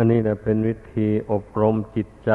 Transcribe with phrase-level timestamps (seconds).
[0.00, 2.30] อันนี้แหละเป็นวิธีอบรมจิตใจ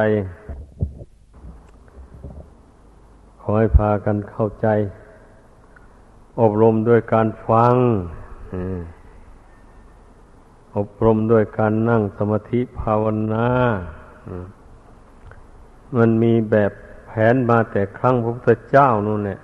[3.41, 4.67] ขอให้พากันเข้าใจ
[6.41, 7.75] อบรมด้วยการฟัง
[10.77, 13.47] อบรมด้วยการนั่งสมาธิภาวนา
[15.97, 16.71] มันมีแบบ
[17.05, 19.39] แผนมาแต่ครั้งพระพุทธเจ้านู่นแหละ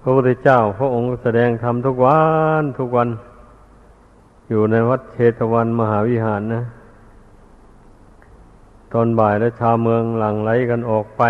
[0.00, 2.20] พระพุทธเจ้า พระองค์แสดงธรรมทุกวั
[2.62, 3.08] นทุกวัน
[4.48, 6.62] อยู่ในวัดเชตวันมหาวิหารนะ
[8.92, 11.22] ตอนบ่ายแล้วชาวเมืองหลั่งไหลกันออกไป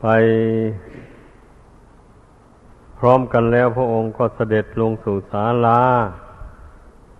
[0.00, 0.06] ไป
[2.98, 5.82] พร้อมกันแล้วพระองค์ก็เสด็จลงสู่ศาลา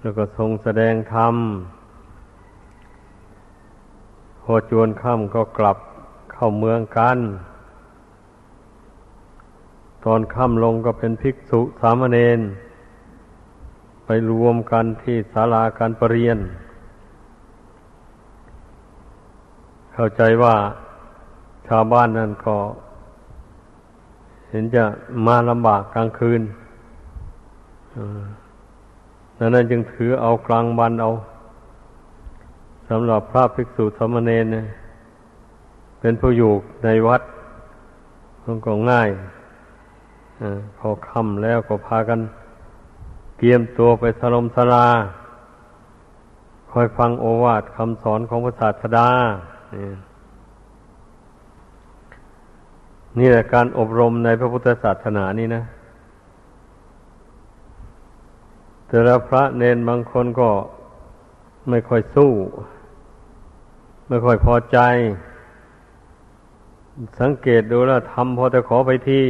[0.00, 1.34] แล้วก็ทรงแสดงธรรม
[4.42, 5.78] พอจวนค่ำก็กลับ
[6.32, 7.18] เข้าเมืองกัน
[10.04, 12.40] ตอนค่ำลงก็เป็นภิกษุสามเณร
[14.04, 16.38] ไปรวมกันที่ศาลาการประเรียน
[19.92, 20.54] เข้าใจว่า
[21.68, 22.56] ชาวบ้านนั้นก็
[24.48, 24.84] เห็นจะ
[25.26, 26.42] มาลำบากกลางคืน
[29.38, 31.10] ดังนั้นจึงถือเอากลางวันเอา
[32.88, 34.46] สำหรับพระภิกษุสามเณร
[36.00, 36.52] เป็นผู้อยู่
[36.84, 37.22] ในวัด
[38.44, 39.08] มันก็ง่าย
[40.78, 42.20] พอค่ำแล้วก็พากัน
[43.38, 44.86] เตรียมตัวไปสลมสลา
[46.70, 49.08] คอยฟังโอวาทคำสอนของพระศาสดา
[53.18, 55.62] นี่แหละการอบรมในพระพุทธศาสนานี่นะ
[58.88, 60.50] แต่ละพระเนนบางคนก็
[61.70, 62.30] ไม่ค่อยสู้
[64.08, 64.78] ไม่ค่อยพอใจ
[67.20, 69.26] สังเกตดูแล้วทำพอจะขอไปที่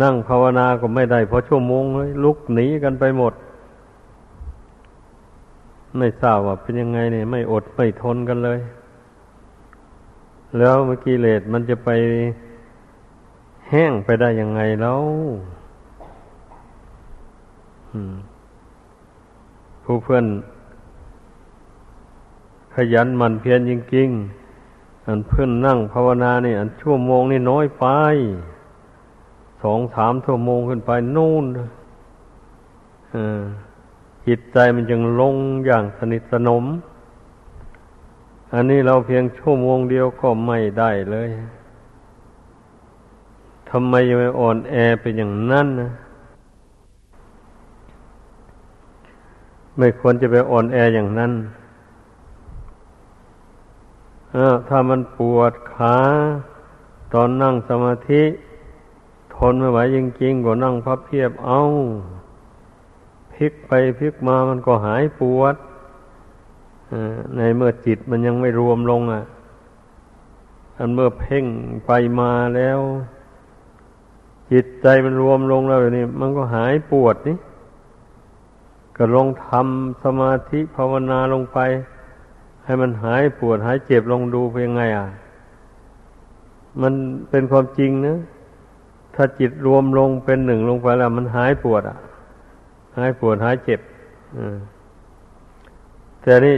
[0.00, 3.34] นั่งภาวนาก็ไม่ได้เพอชั่วโมงเลยลุกหนีกันไปหมด
[5.98, 8.60] ไม่ทราบว่าเป็นยังไงเนี่ย ไม่อดไม่ทนกันเลย
[10.58, 11.90] แล้วเมื่อกี้เลดมันจะไป
[13.68, 15.02] แห้งไปได้ยังไงแล้ว
[19.84, 20.26] ผู้เพื่อน
[22.74, 27.86] ขยันมันเพียรจริงๆอันเพื่อนนั่งภาวนาเนี่ยอันชั่วโมงนี่น้อยไป
[29.62, 31.44] สองสามชั่วโมงขึ้นไปนู่น
[34.26, 35.36] จิตใจมันจึงลง
[35.66, 36.64] อย่างสนิทสนม
[38.54, 41.30] อันนี้เราเพียงชั่วโมงเดียวก็ไม่ได้เลย
[43.70, 45.90] ทำไมยังไม่อ่อนแอเป็นอย่างนั้นนะ
[49.78, 51.32] ไม่ควรจะไปอ่อนแออย่างนั้น
[54.68, 55.96] ถ้ามันปวดขา
[57.12, 58.22] ตอนนั่งสมาธิ
[59.50, 61.60] นไม่ไหวจริงๆก็นั่งพับเพียบเอา
[63.34, 65.54] พลิกไปพลิกมามันก็หายปวด
[67.36, 69.22] ในเมื่อจิตมันยังไม่รวมลงอะ
[70.78, 71.44] อันเมื่อเพ่ง
[71.86, 72.78] ไปมาแล้ว
[74.52, 77.36] จิตใจมันรวมลงแล้วนี่มันก็หายปวดนี่
[78.96, 81.58] ก็ลองทำสมาธิภาวนาลงไป
[82.64, 85.06] ให้มันหายปวดหายเจ็บลองดูเป็นไงอะ
[86.82, 86.92] มัน
[87.30, 88.18] เป็นความจริงนะ
[89.14, 91.98] ถ้าจิตรวมลงเป็นหนึ่งลงไปแล้ว มันหายปวดอะ
[92.96, 93.80] หายปวดหายเจ็บ
[96.22, 96.56] แต่นี่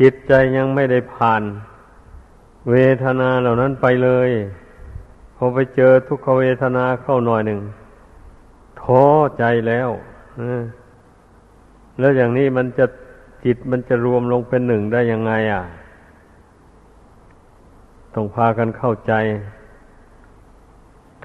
[0.00, 1.42] จิตใจยังไม่ได้ผ่าน
[2.70, 4.30] เวทนาเหล่านั้นไปเลย
[5.36, 7.60] พอไปเจอทุกขเวทนาเข้าหน่อยหนึ่ง
[8.80, 9.04] ท้อ
[9.38, 9.90] ใจแล้ว
[11.98, 12.86] แล้วอย่างนี้มันจะ
[13.44, 15.62] จิตมันจะรวมลงเป็นหนึ่งได้ยังไง อะ
[18.14, 19.12] ต้องพากันเข้าใจ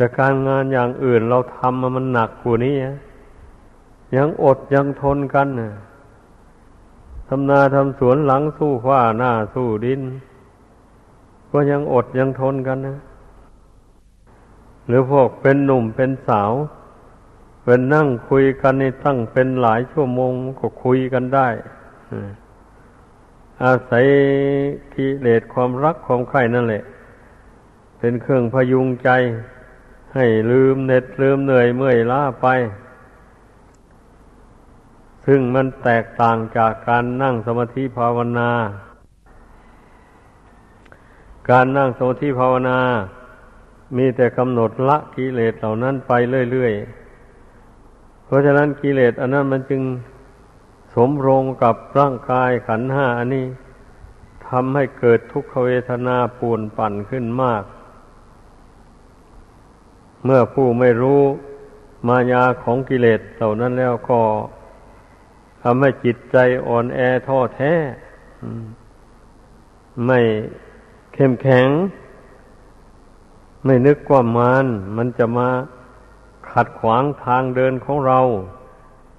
[0.01, 2.75] แต่การงานอย่างอื่นเราทำมันหนักกว่านี้
[4.17, 5.47] ยังอดยังทนกัน
[7.27, 10.01] ทำนาทำสวนหลังสู้ฟ้าหน้าสู้ดิน
[11.51, 12.97] ก็ยังอดยังทนกันนะ
[14.87, 16.51] หรือพวกเป็นหนุ่มเป็นสาว
[17.63, 21.47] เป็นนั่งคุยกันในตั้งเป็นหลายชั่วโมงก็คุยกันได้
[23.63, 24.05] อาศัย
[24.93, 26.83] กิเลสความรักความใคร่นั่นแหละ
[27.99, 29.11] เป็นเครื่องพยุงใจ
[30.15, 32.47] ให้ลืมเหน็ดลืมเหนื่อยเมื่อยล้าไป
[35.25, 38.51] ซึ่งมันแตกต่างจากการนั่งสมาธิภาวนา
[41.49, 42.79] การนั่งสมาธิภาวนา
[43.97, 46.11] มีแต่กำหนดละกิเลสเหล่านั้นไป
[46.51, 49.81] เรื่อยๆ เพราะฉะนั้นกิเลสอันนั้นมันจึง
[50.93, 53.47] สมรงกับร่างกายขันห้าอันนี้
[54.47, 57.63] ทำให้เกิดทุกขเวทนาปวนปั่นขึ้นมาก
[60.23, 61.21] เมื่อผู้ไม่รู้
[62.07, 64.21] มายาของกิเลสเหล่านั้นแล้วก็
[65.63, 66.37] ทำให้จิตใจ
[66.67, 67.73] อ่อนแอท้อแท้
[70.05, 70.19] ไม่
[71.13, 71.69] เข้มแข็ง
[73.65, 74.65] ไม่นึกว่ามัน
[74.97, 75.49] มันจะมา
[76.49, 78.19] ขัดขวางทางเดินของเรา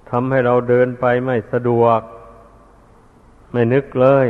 [0.09, 1.99] ทำให้เราเดินไปไม่สะดวก
[3.51, 4.27] ไม่นึกเลย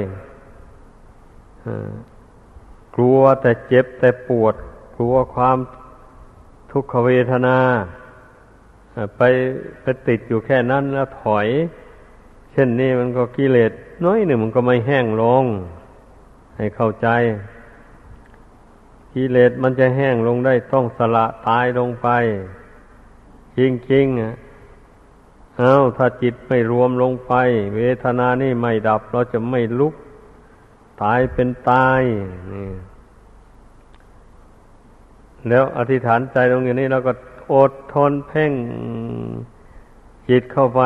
[2.95, 4.55] กลัวแต่เจ็บแต่ปวด
[4.95, 5.57] กลัวความ
[6.75, 7.57] ทุกขเวทนา
[9.17, 9.21] ไป
[9.81, 11.47] ไปติดอยู่แค่นั้นแล้วถอย
[12.51, 13.71] เช่นนี้มันก็กิเลส
[14.05, 15.43] น้อยหนึ่งมันก็ไม่แห้งลง
[16.57, 17.07] ให้เข้าใจ
[19.13, 22.07] กิเลสมันจะแห้งลงได้ต้องสละตายลงไป
[23.57, 23.59] จ
[23.91, 24.35] ริงๆอะ
[25.57, 27.33] เอาถ้าจิตไม่รวมลงไป
[27.75, 29.93] เวทนานี่ไม่ดับ เราจะไม่ลุก
[31.03, 32.01] ตายเป็นตาย
[32.53, 32.69] นี่
[35.49, 37.13] แล้วอธิษฐานใจตรงอย่างนี้เราก็
[37.53, 38.53] อดทนเพ่ง
[40.29, 40.81] จิตเข้าไป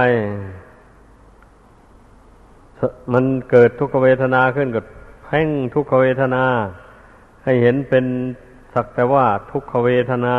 [3.13, 4.81] มันเกิดทุกขเวทนาขึ้นก็
[5.25, 6.43] เพ่งทุกขเวทนา
[7.43, 8.05] ให้เห็นเป็น
[8.73, 10.35] สักแต่ว่าทุกขเวทนา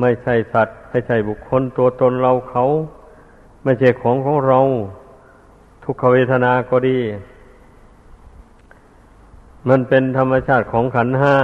[0.00, 2.64] ไม่ใช่สัตว์ ไม่ใช่บุคคลตัวตนเราเขา
[3.64, 4.60] ไม่ใช่ของของเรา
[5.84, 6.98] ทุกขเวทนาก็ดี
[9.68, 11.36] มันเป็นธรรมชาติของขันห้า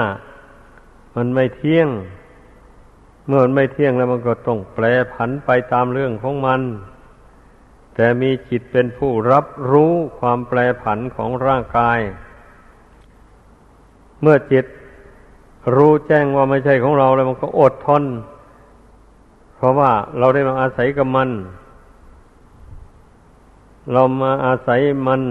[1.19, 1.89] มันไม่เที่ยง
[3.29, 6.61] เมื่อมันไม่เที่ยงแล้วมันก็ต้องแปรผันไปตามเรื่องของมัน
[7.95, 11.99] แต่มีจิตเป็นผู้รับรู้ความแปรผันของร่างกาย
[14.21, 14.65] เมื่อจิต
[15.77, 18.05] รู้แจ้งว่าไม่ใช่ของเราแล้วมันก็อดทน
[19.57, 21.29] เพราะว่าเราได้มาอาศัยกับมัน
[23.93, 25.23] เรามาอาศัยมัน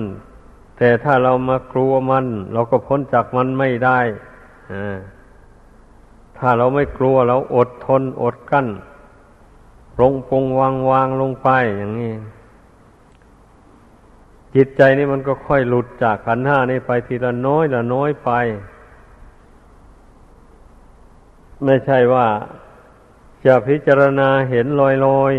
[0.78, 4.00] แต่ถ้าเรามากลัวมัน เราก็พ้นจากมันไม่ได้
[4.72, 4.98] อ่า
[6.38, 8.68] ถ้าเราไม่กลัวเราอดทนอดกั้น
[9.96, 12.14] ปรงปงวางวางลงไปอย่างนี้
[14.56, 18.30] จิตใจนี่มันก็ค่อยหลุดจากขันห้านี่ไปทีละน้อยละน้อยไป
[21.66, 22.28] ไม่ใช่ว่า
[23.46, 25.34] จะพิจารณาเห็นลอยลอย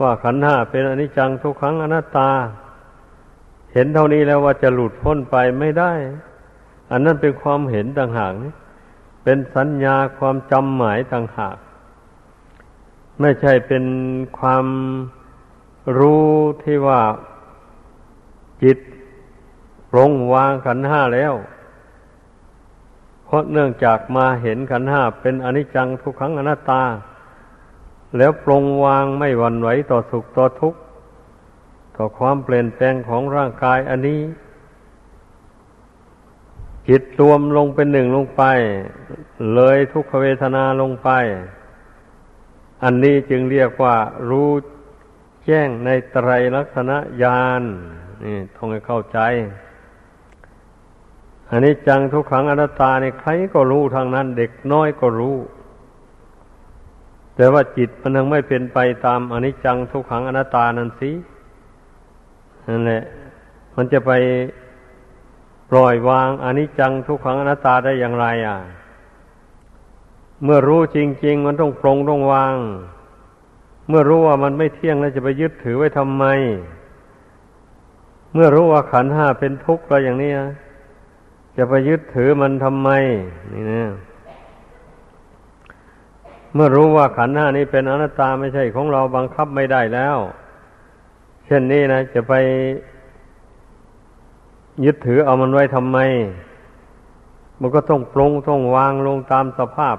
[0.00, 2.30] ว่าขันห้าเป็นอนิจจังทุกครั้งอนัตตา
[3.72, 5.92] เห็นเท่านี้แล้วว่าจะหลุดพ้นไปไม่ได้
[6.90, 8.52] อันนั้นเป็นความเห็นต่างหากนี่
[9.22, 11.56] เป็นสัญญาความจำหมายต่างหาก
[13.20, 13.84] ไม่ใช่เป็น
[14.38, 14.66] ความ
[15.98, 16.28] รู้
[16.62, 17.00] ที่ว่า
[18.62, 18.78] จิต
[19.90, 21.34] ปรงวางขันห้าแล้ว
[23.24, 26.82] เพราะเนื่องจากมาเห็นขันห้าเป็นอนิจจังทุกขังอนัตตา
[28.16, 30.80] แล้วปรงวางไม่หวั่นไหวต่อสุขต่อทุกข์
[31.96, 34.20] ต่อความเปลี่ยนแปลงของร่างกายอันนี้
[36.90, 38.42] จิตรวมลงเป็นหนึ่งลงไป
[39.54, 41.10] เลยทุกขเวทนาลงไป
[42.82, 43.96] อันนี้จึงเรียกว่า
[44.28, 44.50] รู้
[45.44, 47.62] แจ้งในไตรลักษณะญาณ
[48.24, 49.18] นี่ต้องให้เข้าใจ
[51.50, 55.36] อันนี้จังทุกขังอนัตตาในใครก็รู้ทางนั้น เด็กน้อยก็รู้
[57.36, 61.10] แต่ว่าจิตมันยังไม่เป็นไปตามอนิจจังทุกขังอนัตตานั่นสิ
[62.68, 63.02] นั่นแหละ
[63.76, 64.12] มันจะไป
[65.70, 68.58] ปล่อยวางอนิจจังทุกขังอนัตตาได้อย่างไร อะ
[70.44, 72.56] เมื่อรู้จริง ๆ มันต้องปรงต้องวาง
[73.88, 76.24] เมื่อรู้ว่ามันไม่เที่ยงแล้วจะไปยึดถือไว้ทำไม
[78.34, 80.32] เมื่อรู้ว่าขันห้าเป็นทุกข์แล้วอย่างนี้
[81.56, 82.90] จะไปยึดถือมันทำไม
[83.52, 83.84] นี่นะ
[86.54, 90.16] เมื่อรู้ว่าขันห้านี้เป็นอนัตตาไม่ใช่ของเราบังคับไม่ได้แล้ว
[91.46, 92.34] เช่นนี้นะจะไป
[94.84, 95.98] ยึดถือเอามันไว้ทำไม
[97.60, 99.96] มันก็ต้องปรงต้องวางลงตามสภาพ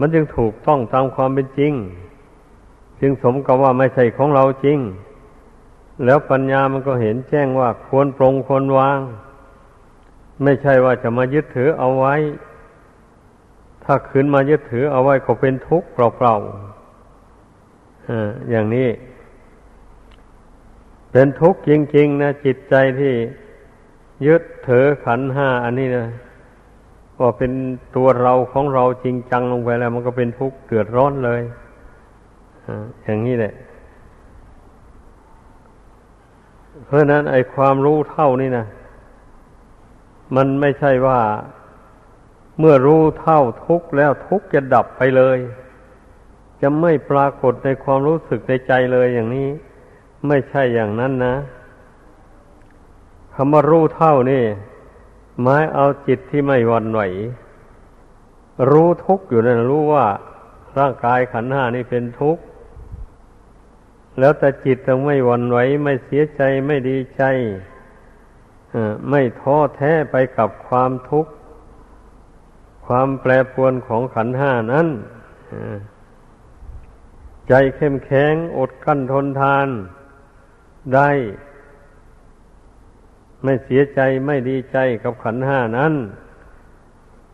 [0.00, 1.72] มันจึงถูกต้องตามความเป็นจริง
[3.00, 4.78] จึงสมกับว่าไม่ใช่ของเราจริง
[6.04, 8.98] แล้วปัญญามันก็เห็นแจ้งว่าควรปรงควรวาง
[10.42, 12.14] ไม่ใช่ว่าจะมายึดถือเอาไว้
[13.84, 18.88] ถ้าขืนมายึดถือเอาไว้ก็เป็นทุกข์เปล่าๆอย่างนี้
[21.12, 23.14] เป็นทุกข์จริง ๆ นะจิตใจที่
[24.26, 26.06] ยึดถือขันห้าอันนี้นะ
[27.20, 27.52] ว่าเป็น
[27.96, 31.42] ตัวเราของเราจริงจังลงไปแล้ว มันก็เป็นทุกข์เดือดร้อนเลย
[33.04, 33.54] อย่างนี้แหละ
[36.84, 38.66] เพราะนั้นไอ้ความรู้เท่านี่นะ
[40.36, 41.20] มันไม่ใช่ว่า
[42.58, 45.38] เมื่อรู้เท่าทุกข์แล้วทุกข์จะดับไปเลย
[46.62, 49.48] จะไม่ปรากฏในความรู้สึกในใจเลยอย่างนี้
[50.26, 51.36] ไม่ใช่อย่างนั้นนะ
[53.34, 54.44] คำว่ารู้เท่านี่
[55.42, 57.00] หมายเอาจิตที่ไม่วันไหว
[58.70, 60.06] รู้ทุกอยู่นั่นรู้ว่า
[60.78, 62.42] ร่างกายขันห้านี่เป็นทุกข์
[64.18, 67.22] แล้วแต่จิตต้องไม่หวั่นไหว ไม่เสียใจไม่ดีใจ
[69.10, 71.32] ไม่ท้อแท้ไปกับความทุกข์
[72.86, 74.88] ความแปรปรวนของขันห้านั้น
[77.48, 79.68] ใจเข้มแข็งอดกั้นทนทาน
[80.94, 81.10] ได้
[83.42, 85.94] ไม่เสียใจไม่ดีใจกับขันห้านั้น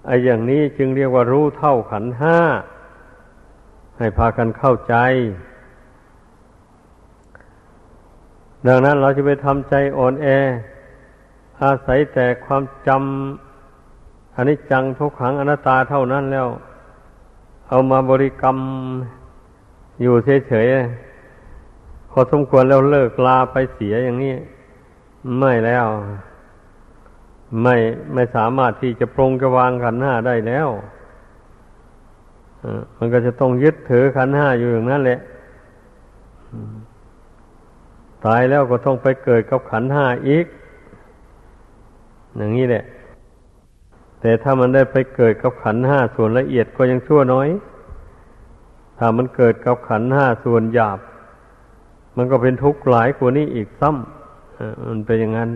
[0.07, 2.39] ไอ้อย่างนี้จึงเรียกว่ารู้เท่าขันห้า
[3.99, 4.97] ให้พากันเข้าใจ
[8.67, 10.27] ดังนั้นเราจะไปทำใจอ่อนแอ
[11.63, 16.49] อาศัยแต่ความจำอนิจจังทุกขังอนัตตาเท่านั้นแล้ว
[17.69, 18.57] เอามาบริกรรม
[20.03, 20.15] อยู่
[20.49, 21.06] เฉยๆ
[22.19, 24.35] อสมควรแล้วเลิกลาไปเสียอย่างนี้
[25.39, 25.87] ไม่แล้ว
[27.63, 27.77] ไม่
[28.15, 30.69] ไม่สามารถที่จะปรงจะวางขันห้าได้แล้ว
[32.99, 35.21] มันก็จะต้องยึดถือขันห้าอยู่อย่างนั้นแหละ
[38.25, 40.47] ตายแล้วก็ต้องไปเกิดกับขันห้าอีก
[42.37, 42.85] อย่างนี้แหละ
[44.21, 47.49] แต่ถ้ามันได้ไปเกิดกับขันห้าส่วนละเอียดก็ยังชั่วน้อย
[48.99, 50.99] ถ้ามันเกิดกับขันห้าส่วนหยาบ
[52.17, 55.51] มันก็เป็นทุกข์หลายกว่านี้อีกซ้ำมันเป็นอย่างนั้น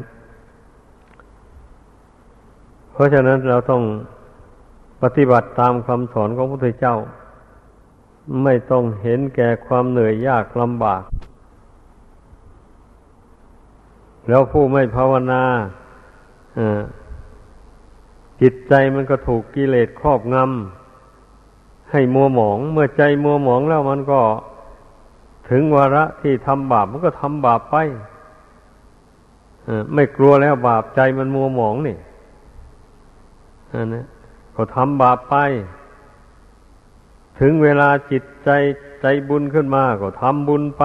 [2.93, 3.83] เพราะฉะนั้นเราต้อง
[5.03, 6.97] ปฏิบัติตามคำสอนของพระพุทธเจ้า
[8.45, 11.03] ไม่ต้องเห็นแก่ความเหนื่อยยากลำบาก
[14.29, 15.43] แล้วผู้ไม่ภาวนา
[18.41, 24.21] จิตใจมันก็ถูกกิเลสครอบงำให้มัวหมอง เมื่อใจมัวหมองแล้วมันก็
[25.49, 27.77] ถึงวาระที่ทำบาปมันก็ทำบาปไป
[29.95, 31.99] ไม่กลัวแล้วบาปใจมันมัวหมองนี่
[33.73, 34.03] อันนี้
[34.57, 35.37] ก็ทำบาปไป
[37.41, 38.51] ถึงเวลาจิตใจ
[39.01, 40.85] ใจบุญขึ้นมาก็ทำบุญไป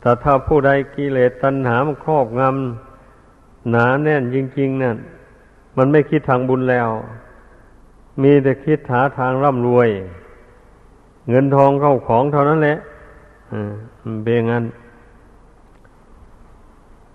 [0.00, 4.96] แต่ถ้าผู้ใดกิเลสตัณหามันครอบงำหนาแน่นจริง ๆ นั่น
[5.76, 6.88] มันไม่คิดทางบุญแล้ว
[8.22, 9.88] มีแต่คิดหาทางร่ำรวย
[11.28, 12.78] เงินทองเข้าของเท่านั้นแหละ
[14.24, 14.64] เบงัน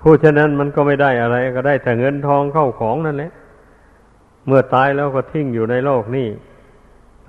[0.02, 3.32] ผู้ฉะนั้นมันก็ไม่ได้อะไร ก็ได้แต่เงินทองเข้าของนั่นแหละ
[4.48, 6.28] เมื่อตายแล้วก็ทิ้งอยู่ในโลกนี้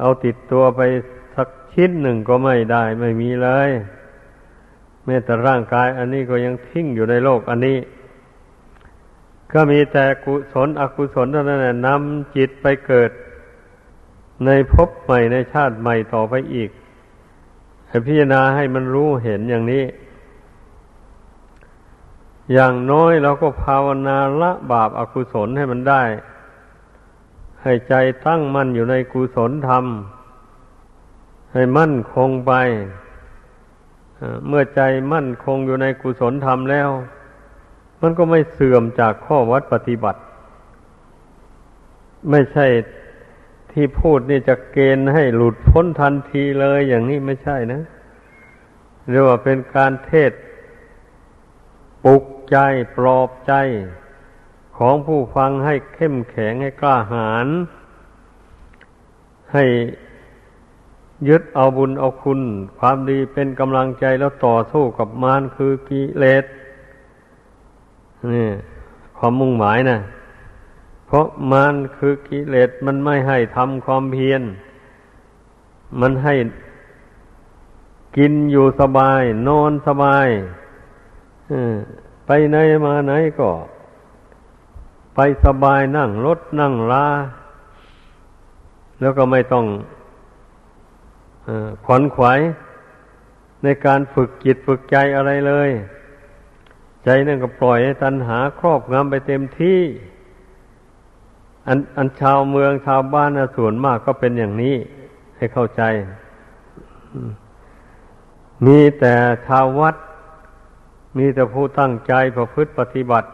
[0.01, 0.81] เอาติดตัวไป
[1.35, 3.71] สักชิ้นหนึ่งก็ไม่ได้ ไม่มีเลย
[5.05, 7.79] แม้แต่ร่างกาย อันนี้ก็ยังทิ้งอยู่ในโลก อันนี้
[9.53, 13.11] ก็มีแต่กุศลอกุศลเท่านั้นนำจิตไปเกิด
[14.47, 16.71] ในภพใหม่ในชาติใหม่ต่อไปอีก
[17.89, 19.85] ให้พิจารณาให้มันรู้เห็นอย่างนี้
[22.53, 26.03] อย่างน้อยเราก็ภาวนาละบาปอากุศลให้มันได้
[27.63, 27.95] ให้ใจ
[28.27, 29.85] ตั้งมั่นอยู่ในกุศลธรรม
[31.53, 32.53] ให้มั่นคงไป
[34.49, 34.81] เมื่อใจ
[35.13, 36.91] มั่นคงอยู่ในกุศลธรรมแล้ว
[38.01, 40.21] มันก็ไม่เสื่อมจากข้อวัดปฏิบัติ
[42.31, 42.67] ไม่ใช่
[43.75, 47.83] ที่พูดนี่จะเกณฑ์ให้หลุดพ้นทันทีเลยอย่างนี้ไม่ใช่นะ
[49.11, 50.33] เรียกว่าเป็นการเทศ
[52.05, 52.57] ปลุกใจ
[52.97, 53.53] ปลอบใจ
[54.79, 57.49] ของผู้ฟังให้เข้มแข็งให้กล้าหาญ
[59.53, 59.65] ให้
[61.29, 62.41] ยึดเอาบุญเอาคุณ
[62.79, 66.45] ความดีเป็นกำลังใจแล้วต่อสู้กับมารคือกิเลส
[68.35, 68.49] นี่
[69.19, 69.99] ความมุ่งหมายนะ
[71.07, 74.43] เพราะมันคือกิเลสมันไม่ให้ทำความเพียร
[76.01, 76.35] มันให้
[78.17, 80.29] กินอยู่สบาย นอนสบาย
[82.27, 82.57] ไปไหน
[82.87, 83.51] มาไหนก็
[85.15, 87.07] ไปสบายนั่งรถนั่งลา
[89.01, 89.67] แล้วก็ไม่ต้อง
[91.85, 92.41] ขวนขวาย
[93.63, 95.71] ในการฝึกจิตฝึกใจอะไรเลย
[97.05, 99.81] ใจนั่นก็ปล่อยให้ตัณหาครอบงำไปเต็มที่
[101.69, 104.75] อันอันชาวเมืองชาวบ้านนะส่วนมากก็เป็นอย่างนี้
[105.37, 105.83] ให้เข้าใจ
[108.67, 109.15] มีแต่
[109.47, 109.97] ชาววัด
[111.19, 113.29] มีแต่ผู้ตั้งใจประพฤติปฏิบัติ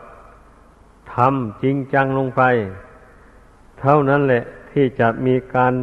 [1.15, 2.43] ทำจริงจังลงไป
[3.81, 5.75] เท่านั้นแหละที่จะมีการ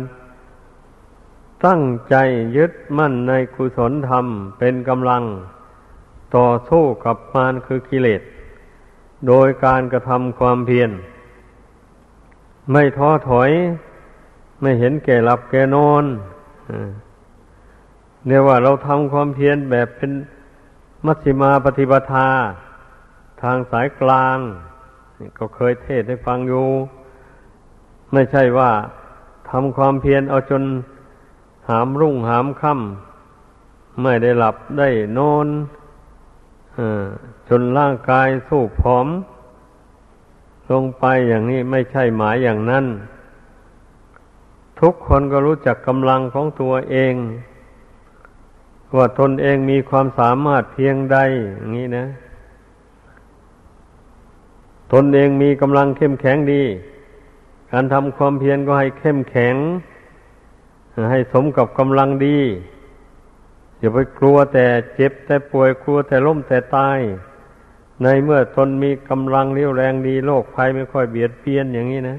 [1.66, 2.16] ตั้งใจ
[2.58, 4.26] ยึดมั่นในกุศลธรรม
[4.58, 5.24] เป็นกำลัง
[6.36, 8.22] ต่อสู้กับมารคือกิเลส
[9.28, 10.92] โดยการกระทำความเพียร
[12.72, 13.52] ไม่ท้อถอย
[14.62, 16.04] ไม่เห็นแก่หลับแก่นอน
[18.26, 20.12] เนี่ยว่าเราทำความเพียรแบบเป็น
[21.06, 22.28] มัชฌิมาปฏิปทา
[23.42, 24.38] ทางสายกลาง
[25.38, 26.68] ก็เคยเทศให้ฟังอยู่
[28.14, 28.72] ไม่ใช่ว่า
[29.50, 30.64] ทำความเพียรเอาจน
[31.70, 35.48] หามรุ่งหามค่ำไม่ได้หลับได้นอน
[37.50, 39.08] จนร่างกายสู้ผอม
[40.72, 42.86] ลงไปอย่างนี้ไม่ใช่หมายอย่างนั้น
[44.80, 47.14] ทุกคนก็รู้จักกำลังของตัวเอง
[48.98, 51.18] ว่าตนเองมีความสามารถเพียงใด
[51.58, 52.06] อย่างนี้นะ
[54.94, 56.64] ตนเองมีกำลังเข้มแข็งดี
[57.72, 59.56] การทำความเพียรก็ให้เข้มแข็ง
[61.12, 62.40] ให้สมกับกำลังดี
[63.80, 67.00] อย่าไปกลัวแต่เจ็บแต่ป่วยกลัวแต่ล้มแต่ตาย
[68.04, 72.18] ในเมื่อตนมีกำลังเรี่ยวแรงดีโรคภัยไม่ค่อยเบียดเบียนอย่างนี้นะ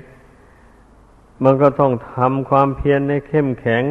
[1.45, 3.85] มันก็ต้องทำความเพียรให้เข้มแข็ง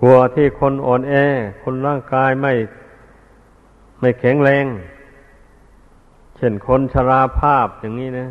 [0.00, 1.14] กลัวที่คนอ่อนแอ
[1.62, 2.52] คนร่างกายไม่
[4.00, 4.64] ไม่แข็งแรง
[6.36, 8.28] เช่นคนชราภาพอย่างนี้นะ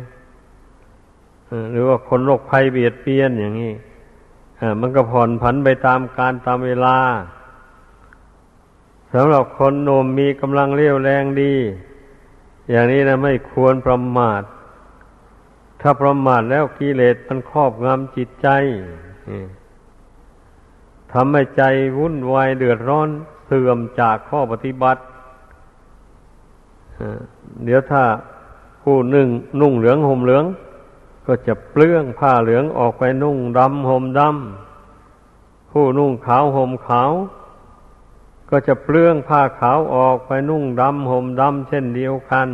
[1.72, 3.72] หรือว่าคนโรคภัยเบียดเบียนอย่างนี้
[4.80, 6.96] มันก็ผ่อนผันไปตามการตามเวลา
[9.14, 11.54] สำหรับคนหนุ่มมีกำลังเรี่ยวแรงดี
[12.70, 14.42] อย่างนี้นะไม่ควรประมาท
[15.80, 18.48] ถ้าประมาทแล้วกิเลสมันครอบงำจิตใจ
[21.12, 21.62] ทำให้ใจ
[21.98, 23.08] วุ่นวายเดือดร้อน
[23.46, 25.00] เสื่อมจากข้อปฏิบัติ
[27.64, 28.02] เดี๋ยวถ้า
[28.82, 29.28] ผู้หนึ่ง
[29.60, 30.44] นุ่งเหลืองห่มเหลือง
[31.26, 37.10] ก็จะเปลื้องผ้าเหลืองออกไปนุ่งดำห่มดำผู้นุ่งขาวห่มขาว
[38.50, 42.48] ก็จะเปลื้องผ้าขาวออกไปนุ่งดำห่มดำเช่นเดียวกัน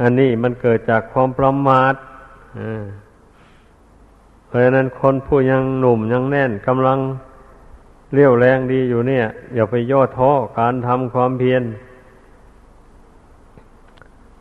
[0.00, 1.94] อันนี้มันเกิดจากความประมาท
[4.46, 6.98] เพราะฉะนั้นคนผู้ยังหนุ่มยังแน่นกำลัง
[8.14, 11.62] เรี่ยวแรงดีอยู่เนี่ย อย่าไปย่อท้อการทำความเพียร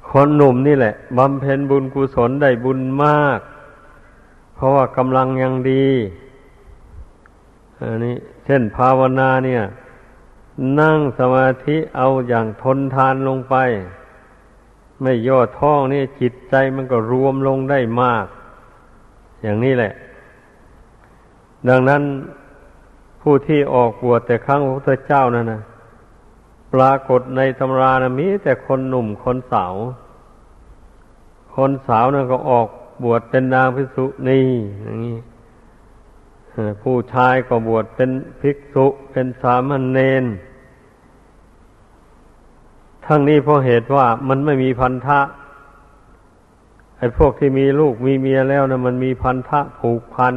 [0.09, 3.39] คนหนุ่มนี่แหละบำเพ็ญบุญกุศลได้บุญมาก
[4.55, 5.85] เพราะว่ากำลังยังดี
[7.81, 9.63] อันนี้เช่นภาวนาเนี่ย
[10.79, 13.55] นั่งสมาธิเอาอย่างทนทานลงไป
[15.01, 18.25] ไม่ย่อท้อนี่จิตใจมันก็รวมลงได้มาก
[19.41, 19.93] อย่างนี้แหละ
[21.69, 22.01] ดังนั้น
[23.21, 25.61] ผู้ที่ออกบวชแต่ครั้งพระพุทธเจ้านั่นนะ
[26.73, 29.75] ปรากฏในตำรานะมีแต่คนหนุ่มคนสาว
[31.55, 32.67] คนสาวนั่นก็ออก
[33.03, 34.39] บวชเป็นนางภิกษุณี
[34.83, 35.17] อย่างนี้
[36.83, 38.09] ผู้ชายก็บวชเป็น
[38.41, 40.23] ภิกษุเป็นสามเณร
[43.05, 45.19] ทั้งนี้เพราะเหตุว่ามันไม่มีพันธะ
[46.97, 50.35] ไอ้พวกที่มีลูกมีเมียแล้วนะมันมีพันธะผูกพัน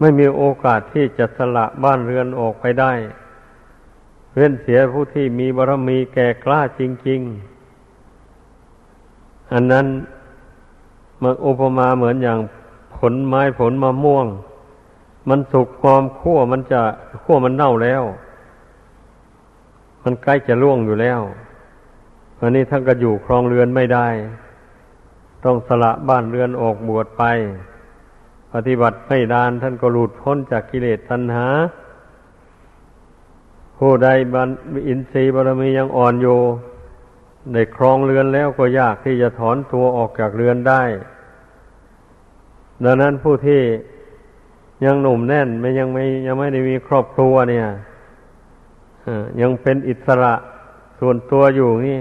[0.00, 2.92] ไม่มีโอกาสที่จะสละบ้านเรือนออกไปได้
[4.34, 7.20] เว้นเสียผู้ที่มีบารมีแก่กล้าจริง
[8.56, 9.86] ๆ อันนั้น
[11.22, 12.38] มันอุปมาเหมือนอย่าง
[12.98, 14.26] ผลไม้ผลมะม่วง
[15.28, 16.80] มันสุกความขั้วมันจะ
[17.24, 18.02] ขั้วมันเน่าแล้ว
[20.02, 21.20] มันใกล้จะล่วงอยู่แล้ว
[22.40, 24.08] อันนี้ท่านก็อยู่ครองเรือนไม่ได้
[25.44, 27.22] ต้องสละบ้านเรือนออกบวชไป
[28.52, 31.48] ปฏิบัติไม่ดานท่านก็หลุดพ้นจากกิเลสตัณหา
[33.78, 34.48] ผู้ใดบัน
[34.88, 36.38] อินทรีย์บารมียังอ่อนอยู่
[37.52, 40.82] ในครองเรือนแล้วก็ยากที่จะถอนตัวออกจากเรือนได้
[42.84, 43.62] ดังนั้นผู้ที่
[44.84, 47.66] ยังหนุ่มแน่นไม่ยังไม่ยังไม่ได้มีครอบครัวเนี่ย
[49.40, 50.34] ยังเป็นอิสระ
[50.98, 52.00] ส่วนตัวอยู่นี่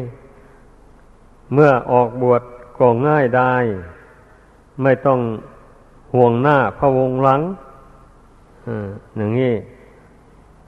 [1.54, 2.42] เมื่อออกบวช
[2.78, 3.54] ก็ง่ายได้
[4.84, 5.20] ไม่ต้อง
[6.14, 7.42] ห่วงหน้าพะวงหลัง
[9.16, 9.54] อย่างนี้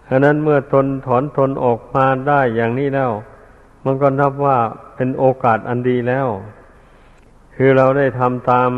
[0.10, 3.12] ฉะนั้นเมื่อตนถอนตนออกมาได้อย่างนี้แล้ว
[3.86, 4.58] มันก็นับว่า
[4.96, 6.28] เป็นโอกาสอันดีแล้ว
[7.56, 8.72] คือเราได้ทำตาม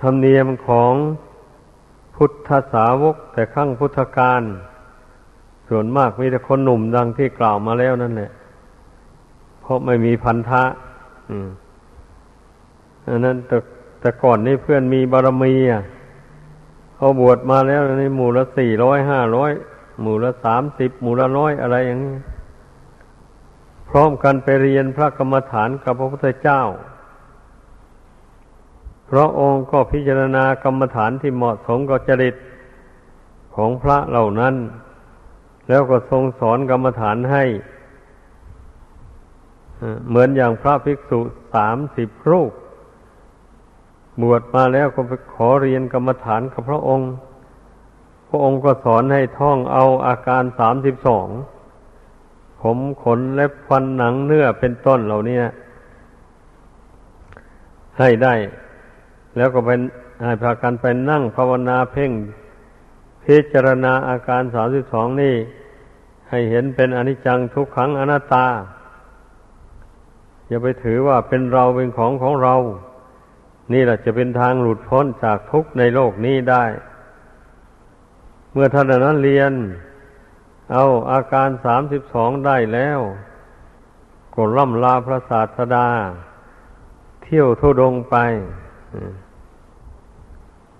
[0.00, 0.92] ธรรมเนียมของ
[2.16, 4.42] พุทธสาวกแต่ขั้งพุทธการ
[5.68, 8.30] ส่วนมากมีแต่คนหนุ่มดังที่กล่าวมาแล้วนั่นแหละ
[9.60, 10.64] เพราะไม่มีพันธะ
[13.08, 13.56] อันนั้นแต่
[14.00, 15.82] แต่ก่อนนี่เพื่อนมีบารมีอะ
[16.96, 19.50] เขาบวชมาแล้วในหมู่ละสี่ร้อยห้าร้อย
[20.00, 22.16] หมู่ละสามสิบหมู่ละร้อยอะไรอย่างนี้
[23.88, 26.62] พร้อมกันไปเรียนพระกรรมฐานกับพระพุทธเจ้า
[29.10, 32.34] พระองค์ก็พิจารณากรรมฐานที่เหมาะสมกับจริต
[33.54, 34.54] ของพระเหล่านั้น
[35.68, 37.44] แล้วก็ทรงสอนกรรมฐานให้
[40.08, 41.20] เหมือนอย่างพระภิกษุ
[41.54, 42.52] สามสิบรูป
[44.22, 47.10] บวชมาแล้วก็ไปขอเรียนกรรมฐานกับพระองค์
[48.28, 51.28] พระองค์ก็สอนให้ท่องเอาอาการสามสิบสอง
[52.62, 55.38] ผมขนเล็บฟันหนังเนื้อเป็นต้นเหล่านี้
[57.98, 58.34] ให้ได้
[59.36, 59.70] แล้วก็ไป
[60.24, 62.12] ให้พากันไปนั่งภาวนาเพ่ง
[63.24, 65.36] พิจารณาอาการสามสิบสองนี่
[66.30, 68.46] ให้เห็นเป็นอนิจจังทุกขังอนัตตา
[70.48, 72.54] อย่าไปถือว่าเป็นเราเป็นของของเรา
[73.72, 76.64] นี่แหละจะเป็นทางหลุดพ้นจากทุกข์ในโลกนี้ได้
[78.52, 79.52] เมื่อท่านนั้นเรียน
[80.72, 83.00] เอาอาการสามสิบสองได้แล้ว
[84.34, 85.88] ก็ร่ำลาพระศาสดา
[87.22, 88.16] เที่ยวทุดงไป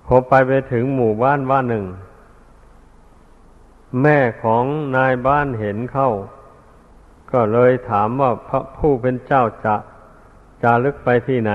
[0.07, 1.87] พอไปไปถึงหมู่บ้านบ้านหนึ่ง
[4.03, 4.65] แม่ของ
[4.97, 6.11] นายบ้านเห็นเข้า
[7.33, 9.77] ก็เลยถามว่าพระผู้เป็นเจ้าจะ
[10.63, 11.53] จะลึกไปที่ไหน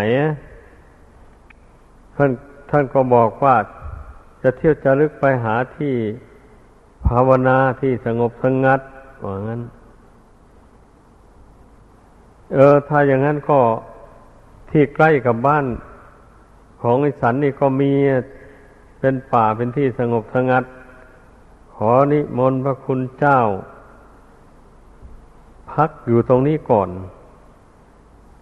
[2.15, 2.31] ท่าน
[2.69, 3.55] ท่านก็บอกว่า
[4.41, 5.95] จะเที่ยวจะลึกไปหาที่
[7.07, 8.79] ภาวนาที่สงบสงัด
[9.23, 9.61] ว่างั้น
[12.53, 13.59] เออ ถ้าอย่างนั้นก็
[14.69, 15.65] ที่ใกล้กับบ้าน
[16.85, 17.91] ของไอ้สันนี่ก็มี
[18.99, 20.63] เป็นป่าเป็นที่สงบสงัด
[21.75, 23.39] ขอนิมนต์พระคุณเจ้า
[25.71, 26.89] พักอยู่ตรงนี้ก่อน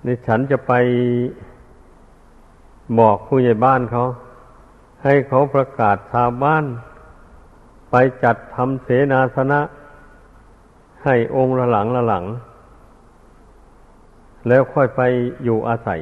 [0.05, 0.73] นี่ฉันจะไป
[2.99, 4.03] บอกผู้ใหญ่บ้านเขา
[5.03, 6.65] ให้เขาประกาศชาวบ้าน
[7.91, 9.61] ไปจัดทำเสนาสนะ
[11.03, 12.25] ให้องค์ละหลังละหลัง
[14.47, 15.01] แล้วค่อยไป
[15.43, 16.01] อยู่อาศัย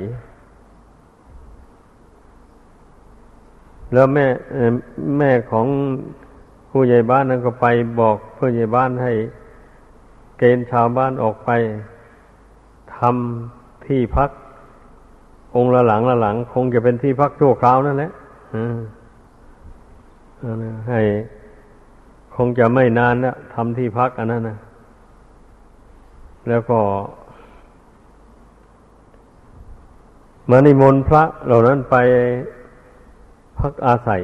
[3.94, 4.26] แล้วแม่
[5.18, 5.68] แม่ของ
[6.70, 7.66] ผู้ใหญ่บ้านนั้นก็ไป
[8.00, 9.14] บอกผู้ใหญ่บ้านให้
[10.38, 11.50] เกณฑ์ชาวบ้านออกไป
[12.98, 14.30] ทำที่พัก
[15.56, 18.12] องค์ละหลังละหลัง คงจะเป็นที่พักชั่วคราวนั่นแหละ
[20.90, 21.02] ให้
[22.36, 24.58] คงจะไม่นานนะทำที่พักอันนั้นนะ
[26.50, 26.80] แล้วก็
[30.50, 31.96] มานิมนต์พระเหล่านั้นไป
[33.62, 34.22] พักอาศัย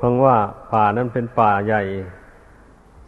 [0.00, 0.36] ฟังว่า
[0.72, 1.82] ป่านั้นเป็นป่าใหญ่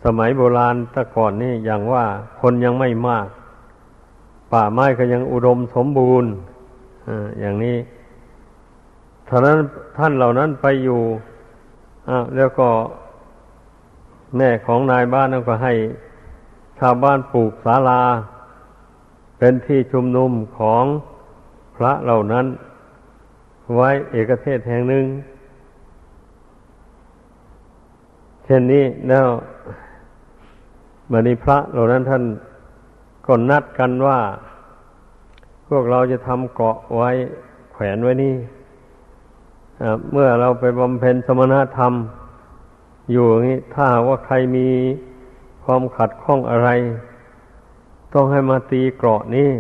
[0.04, 2.04] สมัยโบราณแต่ก่อนนี่อย่างว่า
[2.40, 3.26] คนยังไม่มาก
[4.52, 6.30] ป่าไม้ก็ยังอุดมสมบูรณ์
[7.40, 7.76] อย่างนี้
[9.28, 9.58] ท่านั้น
[9.96, 11.02] ท่านเหล่านั้นไปอยู่
[12.36, 12.68] แล้วก็
[14.36, 15.74] แม่ของนายบ้านนั้นก็ให้
[16.78, 18.02] ชาวบ้านปลูกศาลา
[19.38, 20.84] เป็นที่ชุมนุมของ
[21.76, 22.46] พระเหล่านั้น
[23.74, 25.04] ไว้เอกเทศแห่งหนึ่ง
[28.44, 29.28] เช่นนี้แล้ว
[31.12, 32.24] บันิพระเหล่านั้นท่าน
[33.26, 34.20] ก็นัดกันว่า
[35.68, 37.10] พวกเราจะทำเกาะไว้
[37.72, 38.34] แขวนไว้นี่
[40.12, 41.92] เมื่อเราไปบำเพ็ญสมณธรรม
[43.12, 44.68] อยู่อย่างนี้ถ้าว่าใครมี
[45.64, 46.68] ความขัดข้องอะไร
[48.12, 49.50] ต้องให้มาตีเกราะนี่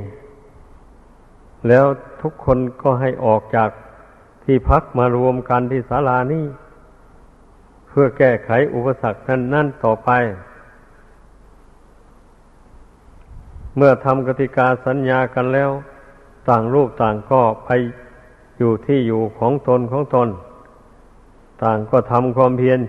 [1.68, 1.84] แล้ว
[2.22, 3.70] ทุกคนก็ให้ออกจาก
[4.46, 6.44] ที่พักมารวมกันที่ศาลานี้
[7.88, 10.10] เพื่อแก้ไขอุปสรรคนั้นนั่นต่อไป
[13.76, 15.70] เมื่อทำกติกาสัญญากันแล้ว
[16.48, 17.70] ต่างรูปต่างก็ไป
[18.58, 20.28] อยู่ที่อยู่ของตนของตน
[21.62, 22.80] ต่างก็ทำความเพียร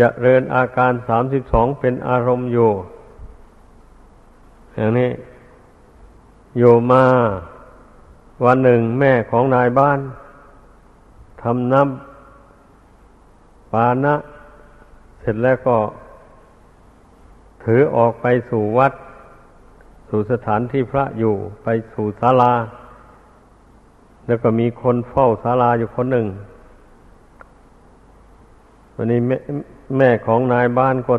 [0.00, 2.70] จะเริญอาการสามสิบสองเป็นอารมณ์อยู่
[4.74, 5.10] อย่างนี้
[6.58, 7.04] อยู่มา
[8.44, 9.98] วันหนึ่งแม่ของนายบ้าน
[11.42, 14.14] ทำน้ำปานะ
[15.20, 15.76] เสร็จแล้วก็
[17.64, 18.92] ถือออกไปสู่วัด
[20.08, 22.52] สู่สถานที่พระอยู่ไปสู่ศาลา
[24.26, 26.26] แล้วก็มีคนเฝ้าศาลาอยู่คนหนึ่ง
[28.94, 29.36] วันนี้แม่
[29.98, 31.14] แม่ของนายบ้านก็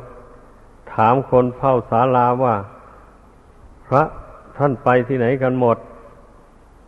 [0.93, 2.55] ถามคนเฝ้าศาลาว่า
[3.87, 4.03] พระ
[4.57, 5.77] ท่านไปที่ไหนกันหมด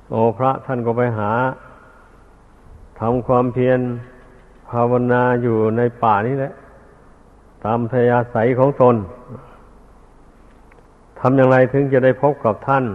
[0.10, 1.32] โอ้พระท่านก็ไปหา
[3.04, 3.80] ทำความเพียร
[4.70, 6.54] ภาวนาอยู่ในป่านี้แหละ
[7.64, 8.96] ตามพยาศัยของตน
[11.20, 12.86] ทำอย่างไรถึงจะได้พบกับท่าน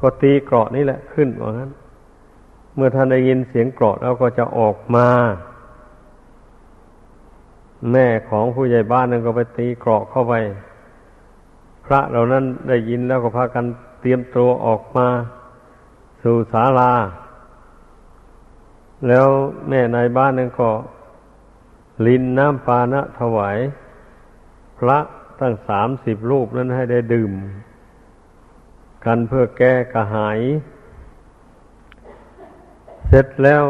[0.00, 1.70] ก็ตีเกราะนี่แหละขึ้นว่างั้น
[2.74, 5.08] เมื่อท่านได้ยินเสียงเกราะแล้วก็จะออกมา
[7.92, 10.34] แม่ของผู้ใหญ่บ้านนั้นก็ไปตีเกราะเข้าไป
[11.84, 13.64] พระเหล่านั้นได้ยินแล้วก็พากัน
[14.00, 15.06] เตรียมตัวออกมา
[16.22, 16.92] สู่ศาลา
[19.08, 19.26] แล้ว
[19.68, 20.70] แม่นายบ้านนั่นก็
[22.06, 23.58] ลินน้ำปานะถวาย
[24.78, 24.98] พระ
[25.40, 27.32] ตั้งสามสิบรูปนั้นให้ได้ดื่ม
[29.04, 30.38] กันเพื่อแก้กระหาย
[33.06, 33.62] เสร็จแล้ว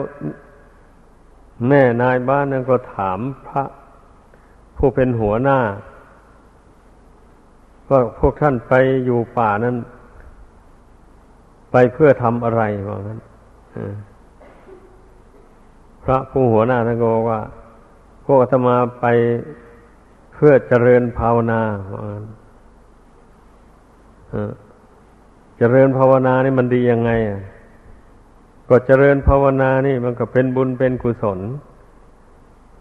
[1.68, 3.64] แม่นายบ้านนั้นก็ถามพระ
[4.76, 5.60] ผู้เป็นหัวหน้า
[7.88, 9.76] ว่าพวกท่านไปอยู่ป่านั้น
[11.72, 13.20] ไปเพื่อทำอะไรว่างั้น
[16.06, 17.40] พระผู้หัวหน้าท่านก็บอกว่า
[18.24, 19.06] พวกอาตมาไป
[20.32, 21.60] เพื่อเจริญภาวนา
[25.58, 27.40] เจริญภาวนานี่มันดียังไงอะ
[28.68, 31.38] ก็เจริญภาวนานี่มันก็เป็นบุญเป็นกุศล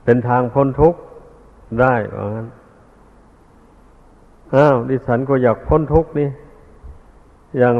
[0.03, 0.99] เป็นทางพ้นทุกข์
[1.81, 2.47] ได้ว่างั้น
[4.55, 6.29] อ้าวดิฉันก็อยากพ้นทุกข์นี่
[7.57, 7.75] อย่าง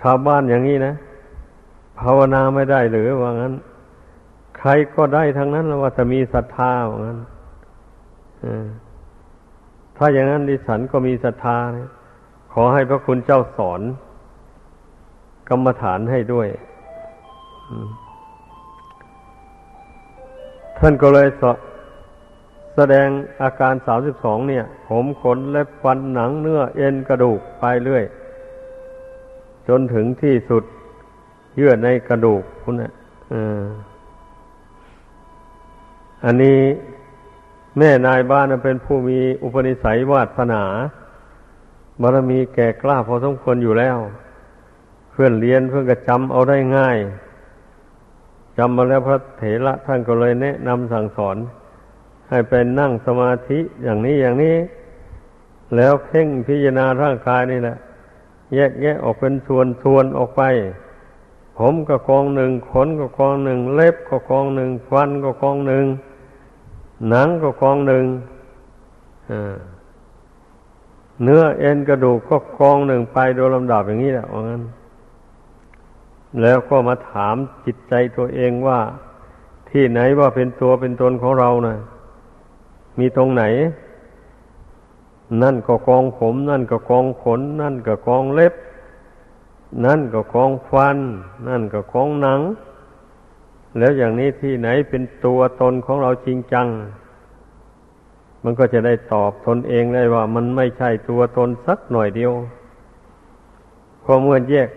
[0.00, 0.94] ชาวบ้านอย่างนี้นะ
[2.00, 3.54] ภาวนาไม่ได้หรือว่างั้น
[4.58, 7.18] ใครก็ได้ทั้งนั้นแล้วว่าจะมีศรัทธาว่างั้น
[9.96, 11.56] ถ้าอย่างนั้นดิฉันก็มีศรัทธา
[12.52, 13.80] ขอให้พระคุณเจ้าสอน
[15.48, 16.48] กรรมฐานให้ด้วย
[20.78, 21.42] ท่านก็เลยส
[22.74, 23.08] แสดง
[23.42, 28.04] อาการสามสิบสองเนี่ย ผมขนเล็บฟันหนังเนื้อเอ็นกระดูกไปเรื่อย
[29.68, 30.64] จนถึงที่สุด
[31.56, 32.92] เยื่อในกระดูกคุณนะ
[36.24, 36.60] อันนี้
[37.78, 40.62] แม่นายบ้านเป็นผู้มีอุปนิสัยวาสนา
[42.00, 43.98] บารมีแก่กล้าพอสมควรอยู่แล้ว
[45.10, 46.98] เพื่อนเรียนเพื่อนก็จำเอาได้ง่าย
[48.58, 51.36] จำมาแล้วพระเถระท่านก็เลยแนะนำสั่งสอน
[52.30, 54.56] ให้เป็นนั่งสมาธิอย่างนี้อย่างนี้
[55.76, 57.76] แล้วเพ่งพิจารณาร่างกายนี่แหละ
[58.54, 60.42] แยกแยะออกเป็นส่วนส่วนออกไป
[61.62, 65.84] ผมก็กองหนึ่งขนก็กองหนึ่ง เล็บก็กองหนึ่งฟันก็กองหนึ่ง
[67.08, 68.04] หนังก็กองหนึ่ง
[71.22, 74.62] เนื้อเอ็นกระดูกก็กองหนึ่งไปโดยลำดับอย่างนี้แหละว่างั้น
[76.40, 78.78] แล้วก็มาถามจิตใจตัวเองว่า
[79.70, 81.76] ที่ไหนว่าเป็นตัวเป็นตนของเรานะ่ะ
[82.98, 83.44] มีตรงไหน
[85.42, 88.54] นั่นก็กองผม นั่นก็กองขน นั่นก็กองเล็บ
[89.84, 90.96] นั่นก็กองฟัน
[91.48, 92.40] นั่นก็กองหนัง
[93.78, 96.66] แล้วอย่างนี้ที่ไหนเป็นตัวตนของเราจริงจัง
[98.44, 102.32] มันก็จะได้ตอบตนเองได้ว่า มันไม่ใช่ตัวตนสักหน่อยเดียว
[104.04, 104.68] พอเมื่อแยก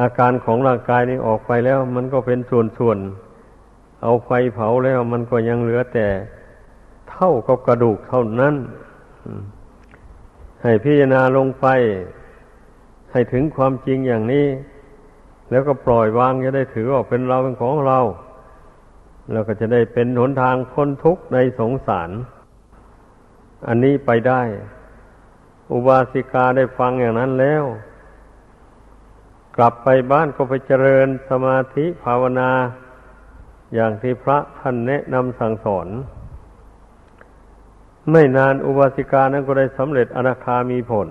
[0.00, 6.08] อาการของร่างกายนี้ออกไปแล้ว มันก็เป็นส่วนๆ เอาไฟเผาแล้ว มันก็ยังเหลือแต่
[7.10, 8.54] เท่ากับกระดูกเท่านั้น
[10.62, 11.66] ให้พิจารณาลงไป
[13.12, 14.46] ให้ถึงความจริงอย่างนี้
[15.50, 17.98] แล้วก็ปล่อยวางจะได้ถือว่าเป็นเราเป็นของเรา
[19.32, 22.10] เราก็จะได้เป็นหนทางพ้นทุกข์ในสงสาร
[23.68, 24.42] อันนี้ไปได้
[25.72, 27.64] อุบาสิกาได้ฟังอย่างนั้นแล้ว
[29.56, 32.50] กลับไปบ้านก็ไปเจริญสมาธิภาวนา
[33.74, 35.88] อย่างที่พระท่านแนะนำสั่งสอน
[38.10, 41.08] ไม่นานอุบาสิกานั้นก็ได้สำเร็จอนาคามีผล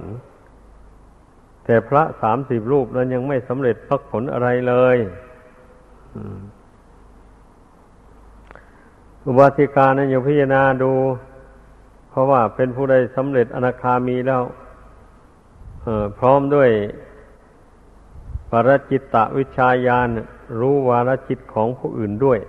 [1.65, 4.97] แต่พระสามสิบรูปนั้นยังไม่สำเร็จพักผลอะไรเลย
[9.25, 10.93] อุบาสิกานั้นอยู่พิจารณาดู
[12.09, 14.43] เพราะว่าเป็นผู้ใดสำเร็จอนาคามีแล้ว
[16.19, 16.69] พร้อมด้วย
[18.51, 20.09] ปรจิตตวิชาญาณ
[20.59, 22.39] รู้วารจิตของผู้อื่นด้วย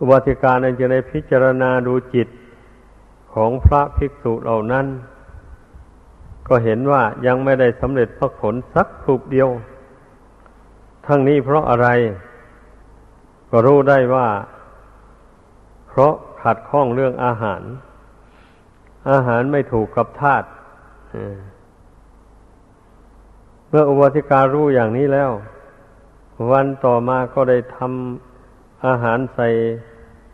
[0.00, 2.28] อุบาสิกานั้นจะได้พิจารณาดูจิต
[3.34, 4.86] ของพระภิกษุเหล่านั้น
[6.48, 9.48] ก็เห็นว่ายังไม่ได้สำเร็จพระผลสักรูปเดียว
[11.06, 11.88] ทั้งนี้เพราะอะไร
[13.50, 14.28] ก็รู้ได้ว่า
[15.88, 17.62] เพราะขัดข้องเรื่องอาหาร
[19.10, 20.46] อาหารไม่ถูกกับธาตุ
[23.68, 25.30] เมื่ออุบาสิการู้อย่างนี้แล้ว
[26.50, 29.48] วันต่อมาก็ได้ทำอาหารใส่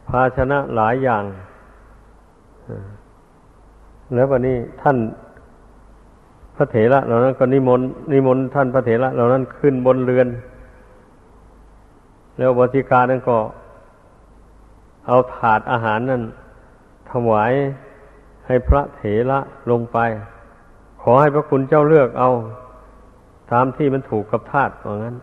[0.09, 1.25] ภาชนะหลายอย่าง
[4.15, 4.97] แล้ววันนี้ท่าน
[6.59, 10.29] พระเถระเหล่านั้นก็นิมนต์นิมนต์ท่านพระเถระเหล่านั้นขึ้นบนเรือน
[12.39, 13.39] แล้วบริการนั้นก็
[15.07, 16.23] เอาถาดอาหารนั้น
[17.11, 17.53] ถวาย
[18.47, 19.39] ให้พระเถระ
[19.71, 19.99] ลงไป
[21.03, 22.31] ขอให้พระคุณเจ้าเลือกเอา
[23.53, 25.17] ตามที่มันถูกกับธาตุว่างั้น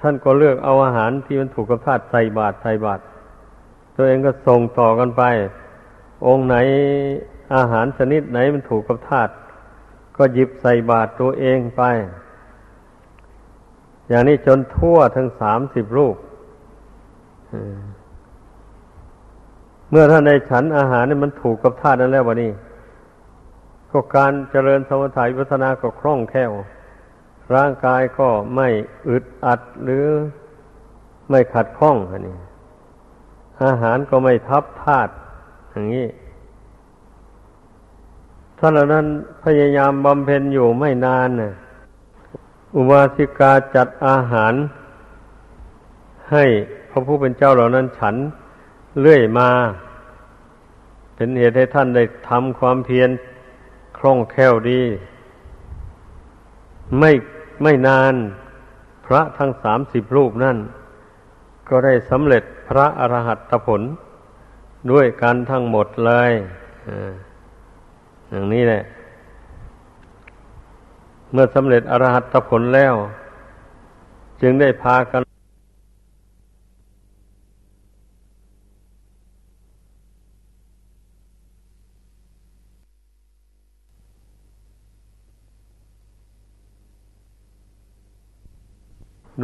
[0.00, 3.02] ท่านก็เลือกเอาอาหารที่มันถูกกับธาตุใส่บาตรใส่บาตร
[3.96, 5.22] ตัวเองก็ส่งต่อกันไป
[6.26, 6.56] องค์ไหน
[7.56, 9.32] อาหารชนิดไหนมันถูกกับธาตุ
[10.16, 11.82] ก็หยิบใส่บาตรตัวเองไป
[14.08, 16.16] อย่างนี้จนทั่วทั้งสามสิบรูป
[19.90, 22.52] เมื่อท่านในฉันอาหารนี่มันถูกกับธาตุนั้นแล้ววะนี่
[23.90, 26.52] ก็การเจริญสมถะวิปัสนาก็คล่องแคล่ว
[27.54, 28.68] ร่างกายก็ไม่
[29.08, 30.06] อึดอัดหรือ
[31.30, 32.36] ไม่ขัดข้องอันนี้
[33.64, 35.12] อาหารก็ไม่ทับธาตุ
[35.70, 36.06] อย่างนี้
[38.58, 39.06] ถ้านเหล่านั้น
[39.44, 41.52] พยายามบำเพ็ญอยู่ไม่นานน่ะ
[42.76, 44.54] อุบาสิกาจัดอาหาร
[46.32, 46.44] ให้
[46.90, 48.16] พระผู้เป็นเจ้าเหล่านั้นฉัน
[49.00, 49.50] เรื่อยมา
[51.14, 53.10] เป็นเหตุให้ท่านได้ทำความเพียร
[53.98, 54.82] คล่องแคล่วดี
[56.98, 57.10] ไม่
[57.62, 58.14] ไม่นาน
[59.06, 60.56] พระทั้งสามสิบรูปนั่น
[61.68, 63.82] ก็ได้สำเร็จพระอรหัตผล
[64.90, 66.30] ด้วยกันทั้งหมดเลย
[66.88, 66.90] อ
[68.30, 68.82] อย่างนี้แหละ
[71.32, 72.94] เมื่อสำเร็จอรหัตผลแล้ว
[74.40, 75.20] จึงได้พากัน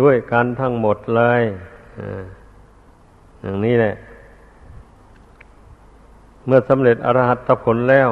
[0.01, 1.43] ด้วยกันทั้งหมดเลย
[3.43, 3.95] อย่างนี้แหละ
[6.47, 8.11] เมื่อสำเร็จอรหัตผลแล้ว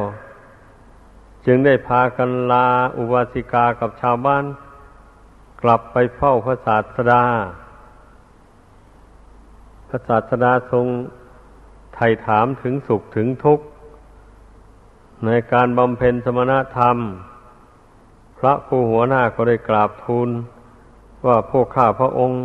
[1.47, 4.45] จึงได้พากันลาอุบาสิกากับชาวบ้าน
[5.63, 7.25] กลับไปเฝ้าพระศาสดา
[9.89, 10.87] พระศาสดาทรง
[11.95, 13.65] ไถ่ถามถึงสุขถึงทุกข์
[15.27, 16.97] ในการบำเพ็ญสมณธรรม
[18.39, 20.29] พระผู้หัวหน้าก็ได้กราบทูล
[21.27, 22.41] ว่าพวกข้าพระองค์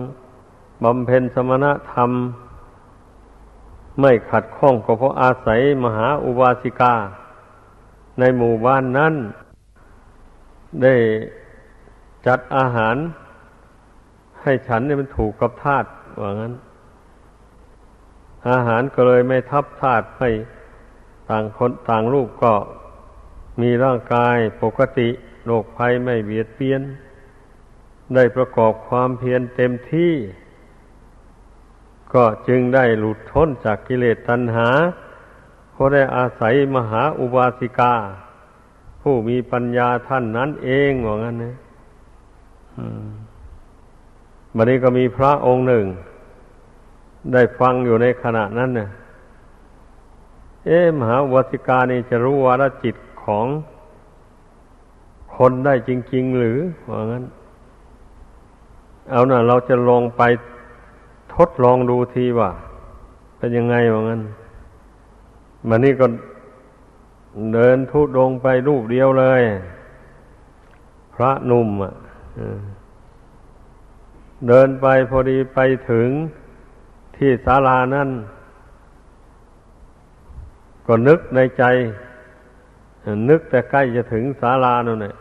[0.83, 2.09] บำเพ็ญสมณธรรม
[4.01, 6.93] ไม่ขัดข้องก็เพราะอาศัยมหาอุบาสิกา
[8.19, 9.13] ในหมู่บ้านนั้น
[10.83, 10.95] ได้
[12.27, 12.95] จัดอาหาร
[14.41, 15.89] ให้ฉันเนี่ยมันถูกกับธาตุ
[16.21, 16.53] ว่างั้น
[18.49, 20.29] อาหารก็เลยไม่ทับธาตุให้
[21.29, 22.53] ต่างคนต่างรูปก็
[23.61, 25.09] มีร่างกายปกติ
[25.45, 26.81] โรคภัยไม่เบียดเบียน
[28.15, 30.13] ได้ประกอบความเพียรเต็มที่
[32.13, 34.69] ก็จึงได้หลุดพ้นจากกิเลสตัณหา
[35.75, 37.93] เพราได้อาศัยมหาอุบาสิกา
[39.01, 41.55] ผู้มีปัญญาท่านนั้นเองว่างั้นนะ
[44.55, 45.85] บัดนี้ก็มีพระองค์หนึ่ง
[47.33, 48.89] ได้ฟังอยู่ในขณะนั้นเนี่ย
[50.65, 53.47] เอ๊มหาอุบาสิกานี่จะรู้วาระจิตของ
[55.35, 56.59] คนได้จริง ๆ หรือ
[56.89, 57.23] ว่างั้น
[59.11, 60.21] เอานะ่ะ เราจะลองไป
[61.35, 62.49] ทดลองดูทีว่า
[63.37, 64.21] เป็นยังไงว่างั้น
[65.69, 66.07] มันนี่ก็
[67.53, 69.41] เดินทุดงไปรูปเดียวเลย
[71.15, 71.93] พระนุ่มอะ
[74.47, 76.09] เดินไปพอดีไปถึง
[77.15, 78.09] ที่ศาลานั่น
[80.87, 81.63] ก็นึกในใจ
[83.29, 85.15] นึกแต่ใกล้จะถึงศาลานั่นแหละ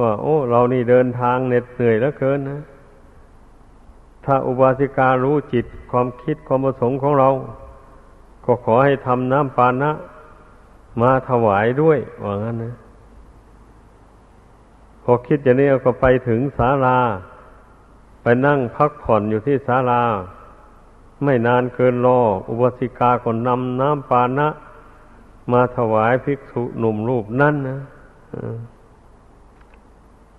[0.00, 2.60] ว่า โอ้ เรานี่เดินทางเหน็ดเหนื่อยแล้วเกินนะ
[4.24, 7.28] ถ้าอุบาสิการู้จิตความคิดความประสงค์ของเรา
[8.44, 9.90] ก็ขอให้ทำน้ำปานะ
[11.00, 12.74] มาถวายด้วยว่างั้นนะ
[15.02, 16.98] พอคิดอย่างนี้ก็ไปถึงศาลา
[18.22, 20.02] ไปนั่งพักผ่อนอยู่ที่ศาลา
[21.24, 24.48] ไม่นานเกินรอ อุบาสิกาก็นำน้ำปานะ
[25.52, 27.78] มาถวายภิกษุหนุ่มรูปนั่นนะ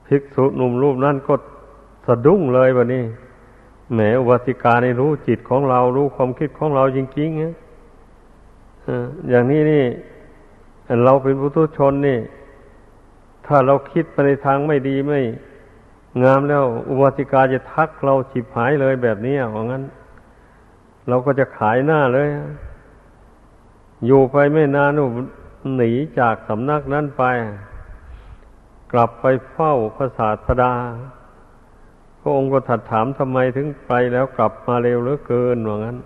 [0.07, 1.33] ภิกษุหนุ่มรูปนั้นก็
[2.05, 3.03] สะดุ้งเลยวันนี้
[3.93, 7.53] แหมอุบาสิกาในรู้จิตของเรารู้ความคิดของเราจริงๆนะ
[9.29, 9.85] อย่างนี้นี่
[11.03, 12.19] เราเป็นผู้ทุชนนี่
[13.47, 15.21] ถ้าเราคิดไปในทางไม่ดีไม่
[16.23, 19.83] งามแล้ว อุบาสิกาจะทักเราฉิบหายเลยแบบนี้ว่างั้น
[21.07, 22.27] เราก็จะขายหน้าเลย
[24.05, 24.99] อยู่ไปไม่นาน
[25.75, 27.23] หนีจากสำนักนั้นไป
[28.91, 30.73] กลับไปเฝ้าพระศาสดา
[32.21, 35.97] พระองค์ก็ถัดถามทำไมถึงไปแล้วกลับมาเร็วเหลือเกินว่างั้น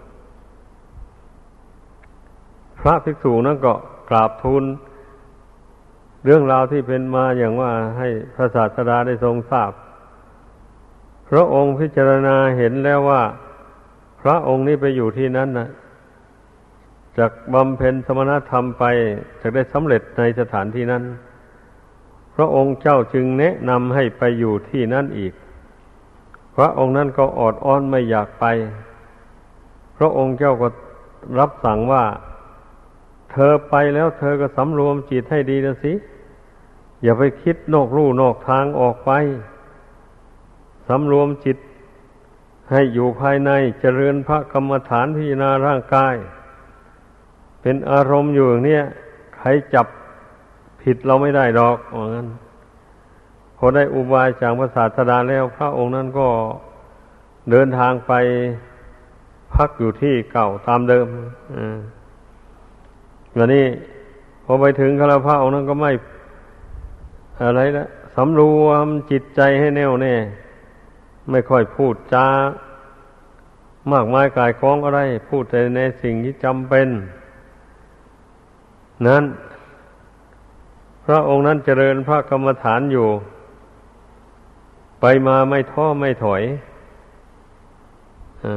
[2.88, 3.74] ระภิกษุนั้นก็
[4.10, 4.64] กราบทูล
[6.24, 9.72] เรื่องราวที่เป็นมาอย่างว่าให้พระศาสดาได้ทรงทราบ
[11.30, 13.24] พระองค์พิจารณาเห็นแล้วว่า
[14.22, 15.70] พระองค์นี้ไปอยู่ที่นั้นนะ
[17.18, 18.84] จากบำเพ็ญสมณธรรมไป
[19.42, 21.04] จะได้สำเร็จในสถานที่นั้น
[22.36, 25.34] พระองค์เจ้าจึงแนะนำให้ไปอยู่ที่นั่นอีก
[26.56, 28.46] พระองค์นั้นก็อดอ้อนไม่อยากไป
[29.98, 30.68] พระองค์เจ้าก็
[31.40, 32.04] รับสั่งว่า
[33.32, 35.94] เธอไปแล้วเธอก็สำรวมจิตให้ดีนะสิ
[37.04, 39.12] อย่าไปคิดนอกรูนอกทางออกไป
[40.88, 41.58] สำรวมจิต
[42.72, 46.16] ให้อยู่ภายในเจริญพระกรรมฐานพิจารณาร่างกาย
[47.62, 48.80] เป็นอารมณ์อยู่อย่างนี้
[49.38, 49.88] ใครจับ
[50.82, 52.28] ผิดเราไม่ได้ดอกว่างั้น
[53.58, 56.28] พอได้อุบายจากพระศาสดาแล้วพระองค์นั้นก็
[57.52, 58.14] เดินทางไป
[59.54, 61.08] พักอยู่ที่เก่าตามเดิม
[63.38, 63.66] วันนี้
[64.44, 65.92] พอไปถึงคาราพะองค์นั้นก็ไม่
[67.44, 70.16] อะไรนะสำรวมจิตใจให้แน่วแน่
[71.30, 72.28] ไม่ค่อยพูดจา
[73.92, 76.88] มากมายกายคล้องอะไร พูดแต่ในสิ่งที่จำเป็น
[79.08, 79.24] นั้น
[81.06, 83.08] พระองค์นั้นเจริญพระกรรมฐานอยู่
[85.02, 86.44] ไปมาไม่ท้อไม่ถอย
[88.46, 88.48] อ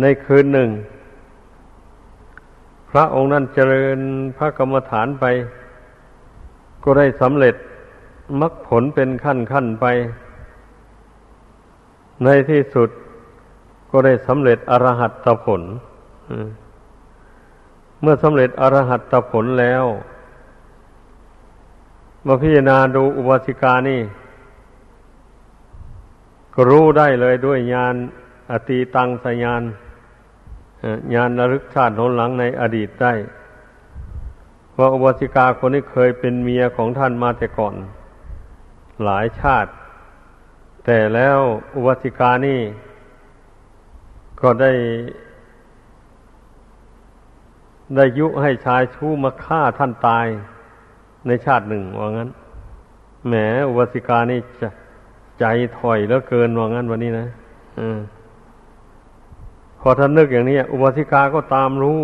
[0.00, 0.70] ในคืนหนึ่ง
[2.96, 3.98] ระองค์นั้นเจริญ
[4.36, 5.24] พระกรรมฐานไป
[6.84, 7.54] ก็ได้สำเร็จ
[8.40, 9.86] มรรคผลเป็นขั้นขั้นไป
[12.24, 12.88] ในที่สุด
[13.90, 15.62] ก็ได้สำเร็จอรหัตผล
[18.00, 19.84] เมื่อสำเร็จอรหัตผลแล้ว
[22.26, 24.00] มาพิจารณาดูอุบาสิกานี่
[26.54, 27.94] ก็รู้ได้เลยด้วยญาณ
[28.50, 29.62] อตีตังสญาน
[31.14, 33.12] ญาณระลึกชาติโน้นหลังในอดีตได้
[34.78, 37.74] ว่าอุบาสิกาคนนี้เคยเป็นเมียของท่านมาแต่ก่อน
[39.04, 39.70] หลายชาติ
[40.84, 41.38] แต่แล้ว
[41.74, 42.60] อุบาสิกานี่
[44.40, 44.72] ก็ได้
[47.96, 50.26] ได้ยุให้ชายชู้มาฆ่าท่านตาย
[51.26, 52.30] ในชาติหนึ่งว่างั้น
[53.26, 53.34] แหม
[53.68, 54.40] อุบาสิกานี่
[55.40, 55.44] ใจ
[55.78, 57.26] ถอยแล้วเกินว่างั้นวันนี้นะ
[57.78, 57.98] อืม
[59.86, 62.00] พอท่านนึกอย่างนี้อุบาสิกาก็ตามรู้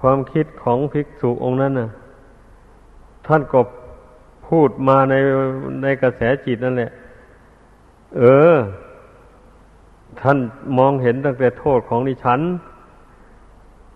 [0.00, 1.90] ความคิดของภิกษุองค์นั้นนะ
[3.26, 3.60] ท่านก็
[4.48, 5.14] พูดมาใน
[5.82, 6.90] ในกระแสจิตนั่นแหละ
[8.18, 8.22] เอ
[8.52, 8.54] อ
[10.20, 10.38] ท่าน
[10.78, 12.40] มองเห็นตั้งแต่โทษของดิฉัน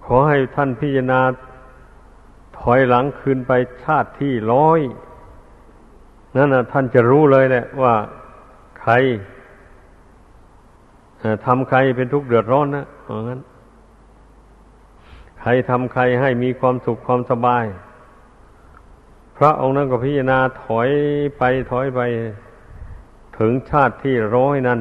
[0.05, 1.21] ขอให้ท่านพิจารณา
[2.59, 3.53] ถอยหลังคืนไป
[3.85, 4.81] ชาติที่ร้อย
[6.37, 7.95] นั่นนะท่านจะรู้เลยแหละว่า
[8.81, 8.93] ใคร
[11.47, 13.41] ทำใครเป็นทุกข์เดือดร้อนนะเพราะงั้น
[15.41, 17.65] ใครทำใครให้มีความสุขความสบาย
[19.37, 20.89] พระองค์นั้นก็พิจารณาถอย
[21.39, 22.01] ไปถอยไป
[23.39, 24.81] ถึงชาติที่ร้อยนั้น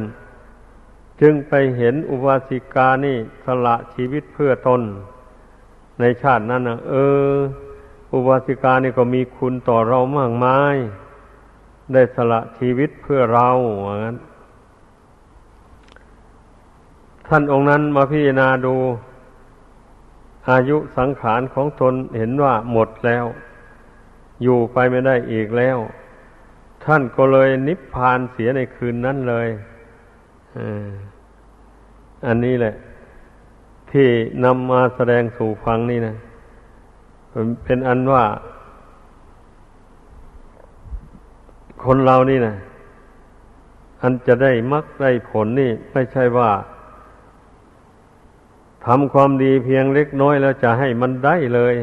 [1.22, 4.82] จึงไปเห็นอุบาสิกานี่สละชีวิตเพื่อตน
[6.00, 6.94] ในชาตินั้นนะเอ
[7.32, 7.34] อ
[8.14, 10.76] อุบาสิกานี่ก็มีคุณต่อเรามากมาย
[11.94, 13.50] ได้สละชีวิตเพื่อเรา
[13.84, 14.18] อย่างนั้น
[17.36, 18.76] ท่านองค์นั้นมาพิจารณาดู
[20.50, 23.26] อายุสังขารของตนเห็นว่าหมดแล้ว
[24.44, 25.78] อยู่ไปไม่ได้อีกแล้ว
[26.86, 29.48] ท่านก็เลยนิพพานเสียในคืนนั้นเลย
[32.28, 32.74] อันนี้แหละ
[33.92, 34.08] ที่
[34.46, 36.16] นำมาแสดงสู่ฟังนี่นะ
[37.64, 38.26] เป็นอันว่า
[41.86, 42.56] คนเรานี่นะ
[44.02, 46.52] อันจะได้มักได้ผลนี่ ไม่ใช่ว่า
[48.86, 51.76] ทำความดีเพียงเล็กน้อยแล้วจะให้มันได้เลย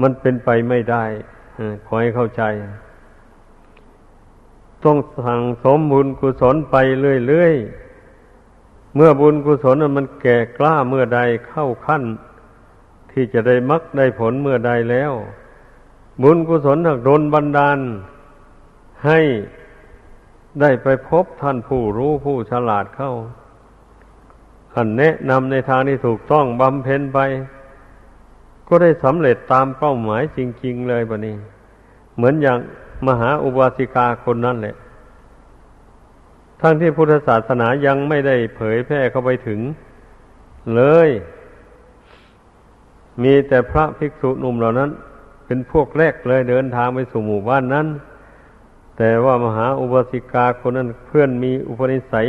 [0.00, 1.04] มันเป็นไปไม่ได้
[1.86, 2.42] ขอให้เข้าใจ
[4.84, 6.76] ต้องสั่งสมบุญกุศลไป
[7.28, 12.02] เรื่อยๆ เมื่อบุญกุศลมันแก่กล้าเมื่อใดเข้าขั้น
[13.10, 15.12] ที่จะได้มักได้ผลเมื่อใดแล้ว
[16.22, 17.78] บุญกุศลหักโดนบันดาล
[19.06, 19.20] ให้
[20.60, 23.12] ได้ไปพบท่านผู้รู้ผู้ฉลาดเข้า
[24.72, 27.18] ท่านแนะนำในทางที่ถูกต้องบำเพ็ญไป
[28.68, 31.36] ก็ได้สำเร็จตามเป้าหมายจริง ๆ เลยบะนี้
[32.16, 32.58] เหมือนอย่าง
[33.06, 34.74] มหาอุบาสิกาคนนั้นแหละ
[36.60, 39.60] ทั้งที่พุทธศาสนายังไม่ได้เผยแพร่เข้าไปถึง
[40.74, 41.08] เลย
[43.22, 44.90] มีแต่พระภิกษุหนุ่มเหล่านั้น
[45.46, 47.86] เป็นพวกแรกเลยเดินทางไปสู่หมู่บ้านนั้น
[48.98, 52.28] แต่ว่ามหาอุบาสิกาคนนั้นเพื่อนมีอุปนิสัย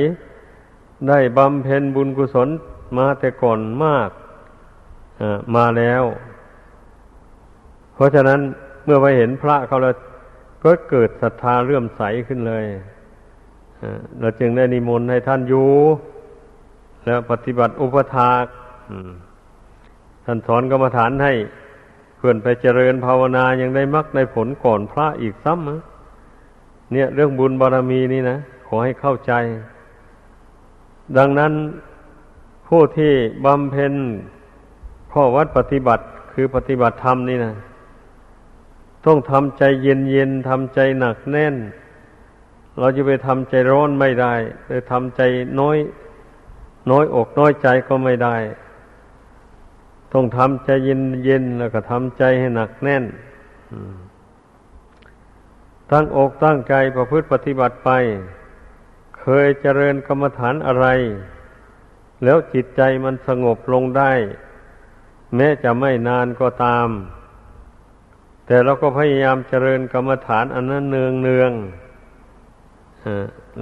[1.09, 2.49] ได้บำเพ็ญบุญกุศล
[2.97, 4.09] มาแต่ก่อนมาก
[5.55, 6.03] มาแล้ว
[7.93, 8.39] เพราะฉะนั้น
[8.83, 9.95] เมื่อไปเห็นพระเขาแล้ว
[10.63, 12.65] ก็เกิดศรัทธาเลื่อมใสขึ้นเลย
[14.19, 15.69] เราจึงได้นิมนต์ให้ท่านอยู่
[17.05, 18.45] แล้วปฏิบัติอุปถาก
[20.25, 21.33] ท่านสอนกรรมฐานให้
[22.17, 28.37] เพื่อนไปเจริญภาวนายังได้มักในผลก่อนพระอีกซ้ำเนี่ยเรื่องบุญบารรมีนี่นะ
[28.67, 29.33] ขอให้เข้าใจ
[31.17, 31.53] ดังนั้น
[32.67, 33.13] ผู้ที่
[33.45, 33.93] บำเพ็ญ
[35.11, 37.53] ข้อวัดปฏิบัติคือปฏิบัติธรรมนี่นะ
[39.05, 41.55] ต้องทำใจเย็นเย็นทำใจหนักแน่น
[42.79, 44.33] เราจะไปทำใจร้อนไม่ได้
[44.67, 45.21] ไปทำใจ
[45.59, 45.77] น้อย
[46.91, 48.35] น้อยอกน้อยใจก็ไม่ได้
[50.13, 53.03] ต้องทำใจเย็นเย็นแล้วก็ทำใจให้หนักแน่น
[55.91, 57.89] ตั้งอกตั้งใจประพฤติปฏิบัติไป
[59.23, 60.87] เคยเจริญกรรมฐานอะไร
[62.23, 64.11] แล้วจิตใจมันสงบลงได้
[65.35, 66.87] แม้จะไม่นานก็ตาม
[68.45, 71.51] แต่เราก็พยายามเจริญกรรมฐานอันนั้นเนืองเนือง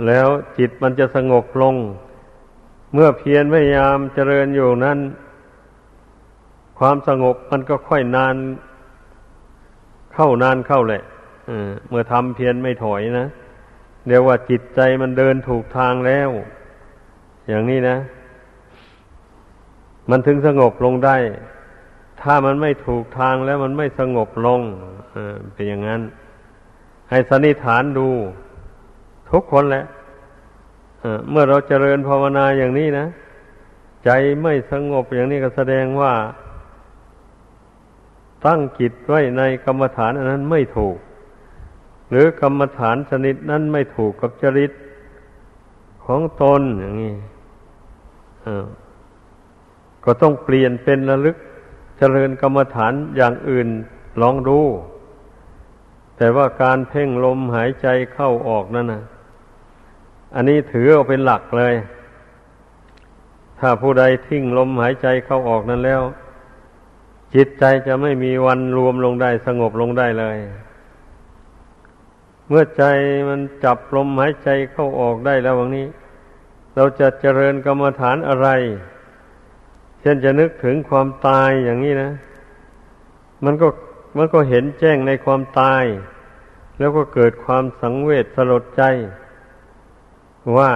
[0.07, 1.75] แล้วจิตมันจะสงบลง
[2.93, 4.99] เมื่อเพียรพยายามเจริญอยู่นั้น
[6.79, 8.35] ความสงบมันก็ค่อยนาน
[10.13, 11.03] เข้านานเข้าแหละ
[11.89, 13.27] เมื่อทำเพียรไม่ถอยนะ
[14.07, 16.29] เรียกว่าจิตใจมันเดินถูกทางแล้ว
[17.47, 17.97] อย่างนี้นะ
[20.09, 21.17] มันถึงสงบลงได้
[22.21, 24.61] ถ้ามันไม่ถูกทางแล้วมันไม่สงบลง
[25.53, 26.01] เป็นอย่างนั้น
[27.09, 28.07] ให้สันนิษฐานดู
[29.31, 29.85] ทุกคนแหละ
[31.29, 33.05] เมื่อเราเจริญภาวนาอย่างนี้นะ
[34.05, 34.09] ใจ
[34.43, 36.13] ไม่สงบอย่างนี้ก็แสดงว่า
[38.45, 40.97] ตั้งจิตไว้ในกรรมฐานอันนั้นไม่ถูก
[42.11, 44.71] หรือกรรมฐานชนิดนั้นไม่ถูกกับจริต
[46.05, 47.15] ของตนอย่างนี้
[50.03, 51.37] ก็ต้องเปลี่ยนเป็นระลึก
[51.97, 53.67] เจริญกรรมฐานอย่างอื่น
[54.21, 54.59] ลองดู
[56.17, 59.03] แต่ว่าการเพ่งลมหายใจเข้าออกนั่นนะ
[60.35, 61.73] อันนี้ถือเอาเป็นหลักเลย
[63.59, 66.01] ถ้าผู้ใดทิ้งลมหายใจเข้าออกนั้นแล้ว
[67.35, 70.37] จิตใจจะไม่มีวันรวมลงได้สงบลงได้เลย
[72.53, 72.83] เมื่อใจ
[73.29, 75.87] มันจับลมหายใจเข้าออกได้แล้ววันนี้
[76.75, 78.47] เราจะเจริญกรรมฐานอะไร
[79.99, 82.11] เช่นจะนึกถึงความตายอย่างนี้นะ
[83.45, 83.67] มันก็
[84.17, 85.83] มันก็เห็นแจ้งในความตาย
[86.79, 88.83] แล้วก็เกิดความสังเวชสลดใจ
[90.57, 90.71] ว่า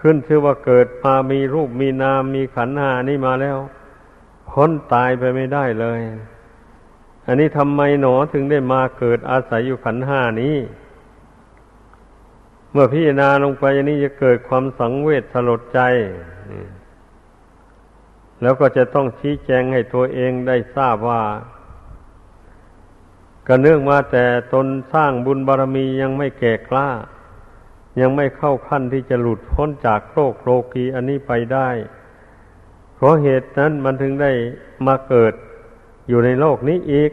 [0.00, 3.58] ขึ้นชื่อว่าเกิดมามีรูปมีนามมีขันธ์หานี่มาแล้ว
[4.50, 6.00] พ้นตายไปไม่ได้เลย
[7.26, 10.56] อันนี้ทำไมหนอถึงได้มาเกิดอาศัยอยู่ขันห้านี้
[12.72, 15.80] เมื่อพิจารณาลงไปอันนี้จะเกิดความสังเวชสลดใจ
[18.42, 21.22] แล้วก็จะต้องชี้แจงให้ตัวเองได้ทราบว่า
[23.46, 26.90] ก็เนื่องมาแต่ตนสร้างบุญบารมียังไม่แก่กล้า
[28.00, 31.68] ยังไม่เข้าขั้นที่จะหลุดพ้นจากโลกโลกีอันนี้ไปได้
[32.94, 34.32] เพราะเหตุนั้นมันถึงได้
[34.86, 35.34] มาเกิด
[36.08, 37.10] อยู่ในโลกนี้อีก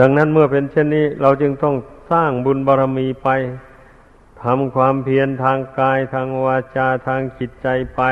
[0.00, 1.74] ดังนั้นเมื่อเป็นเช่นนี้ เราจึงต้อง
[2.10, 3.28] สร้างบุญบารรมีไป
[4.42, 8.02] ทำความเพียรทางกายทางวาจาทางจิตใจไป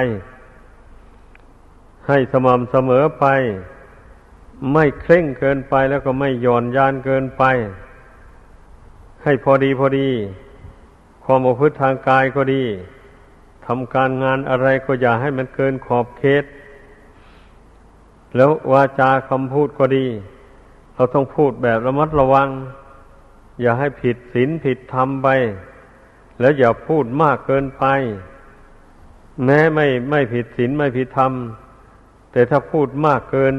[2.07, 3.27] ให้สม่ำเสมอไป
[4.73, 7.45] ไม่เคร่งเกินไปแล้วก็ไม่หย่อนยานเกินไป
[9.25, 10.09] ให้พอดีพอดี
[11.25, 12.65] ความอพฤติทางกายก็ดี
[13.67, 16.45] ทำการงานอะไรก็อย่าให้มันเกินขอบเขต
[18.37, 20.07] แล้ววาจาคำพูดก็ดี
[20.95, 22.49] เราต้องพูดแบบระมัดระวัง
[23.61, 25.29] อย่าให้ผิดศีลผิดธรรมไป
[26.41, 27.85] แล้วอย่าพูดมากเกินไป
[29.45, 31.33] แม้ไม่ไม่ผิดศีลไม่ผิดธรรม
[32.33, 33.55] แต่ถ้าพูดมากเกิน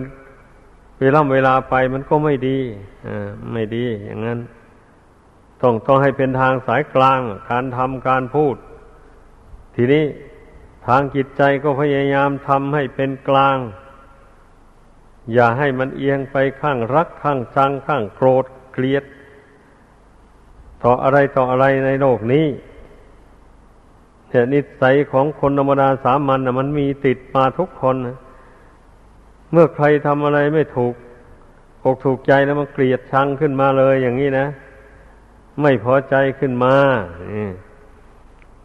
[0.99, 2.59] เวลาเวลาไปมันก็ไม่ดี
[3.07, 4.39] อ่าไม่ดีอย่างนั้น
[5.61, 8.55] ต้องต้องให้เป็นทางสายกลาง การทำการพูด
[9.76, 10.05] ทีนี้
[10.88, 13.57] ทางจิตใจก็พยายามทำให้เป็นกลาง
[15.34, 19.03] อย่าให้มันเอียงไปข้างรักข้างชังข้างโกรธเกลียด
[20.84, 22.47] ต่ออะไรต่ออะไรในโลกนี้
[24.30, 28.17] แต่นิสัยของคนธรรมดาสามัญนะมันมีติดมาทุกคนนะ
[29.51, 30.93] เมื่อใครทำอะไรไม่ถูก
[31.84, 34.47] อกถูกใจแล้วมันเกลียดชังขึ้นมาเลยอย่างนี้นะ
[35.61, 36.76] ไม่พอใจขึ้นมา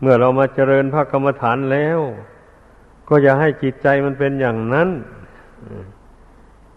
[0.00, 1.98] เมื่อเรามาเจริญพระกรรมฐานแล้ว
[3.08, 4.88] ก็อย่าให้จิตใจมันเป็นอย่างนั้น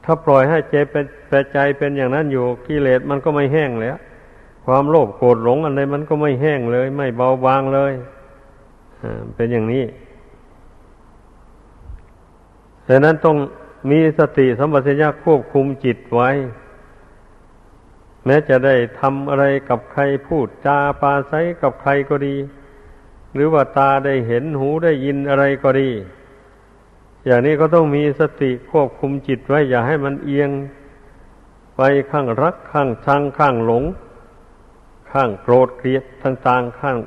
[0.09, 1.05] ถ้าปล่อยให้ใจเป็น
[1.53, 3.97] ใจเป็นอย่างนั้นอยู่กิเลสมันก็ไม่แห้งแล้ว
[4.65, 7.93] ความโลภโกรธหลงอะไรมันก็ไม่แห้งเลย ไม่เบาบางเลย
[9.35, 9.85] เป็นอย่างนี้
[12.87, 13.37] ดังนั้นต้อง
[13.91, 16.29] มีสติสัมปชัญญะควบคุมจิตไว้
[18.25, 22.35] แม้จะได้ทำอะไรกับใครพูดจาปาศัยกับใครก็ดี
[23.33, 25.89] หรือว่าตาได้เห็นหูได้ยินอะไรก็ดี
[27.28, 30.49] อย่างนี้ก็ต้องมีสติควบคุมจิตไว้ อย่าให้มันเอียง
[31.78, 33.84] ไปข้างรักข้างชังข้างหลง
[35.11, 36.97] ข้างโกรธเกลียดต่างๆข้าง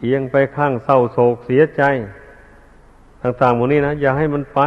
[0.00, 1.82] เอียงไปข้างเศร้าโศกเสียใจ
[3.22, 4.60] ต่างๆหมดนี้นะอย่าให้มันไป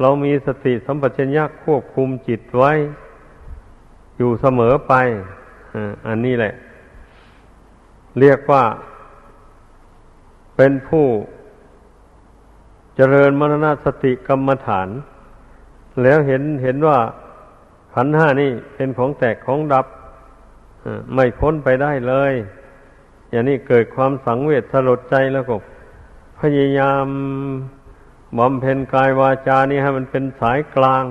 [0.00, 2.72] เรามีสติสัมปชัญญะควบคุมจิตไว้
[4.18, 4.94] อยู่เสมอไป
[6.06, 6.52] อันนี้แหละ
[8.20, 8.64] เรียกว่า
[10.56, 11.06] เป็นผู้
[13.02, 14.88] จริญมรณสติกรรมฐาน
[16.02, 16.98] แล้วเห็นเห็นว่า
[17.94, 19.86] ขันห้านี่เป็นของแตกของดับ
[21.14, 22.32] ไม่พ้นไปได้เลย
[23.30, 25.54] อย่างนี้เกิดความสังเวชสลดใจแล้วก็
[26.40, 27.06] พยายาม
[28.38, 31.04] บำเพ็ญกายวาจานี่ให้มันเป็นสายกลาง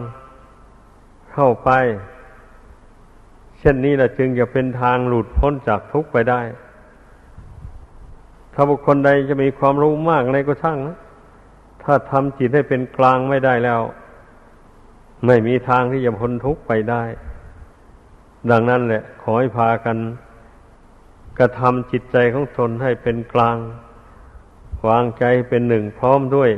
[1.33, 1.69] เข้าไป
[3.59, 6.41] เช่นนี้แหละจึงจะเป็นทางหลุดพ้นจากทุกข์ไปได้
[8.53, 10.97] ถ้าบุคคลใดจะมีความรู้มากอะไรก็ช่างนะ
[11.83, 13.81] ถ้าทำจิตให้เป็นกลางไม่ได้แล้ว
[15.25, 17.03] ไม่มีทางที่จะพ้นทุกข์ไปได้
[18.51, 19.97] ดังนั้นแหละ ขอให้พากัน
[21.39, 23.57] กระทำจิตใจของตนให้เป็นกลาง
[24.87, 26.51] วางใจเป็นหนึ่งพร้อมด้วย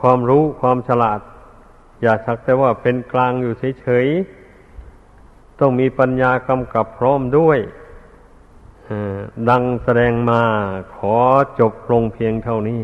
[0.00, 1.20] ความรู้ความฉลาด
[2.02, 7.58] อย่าสักแต่ว่าเป็นกลางอยู่เฉยๆต้องมีปัญญากำกับพร้อมด้วย
[9.48, 10.42] ดังแสดงมา
[10.96, 11.16] ขอ
[11.60, 12.82] จบลงเพียงเท่านี้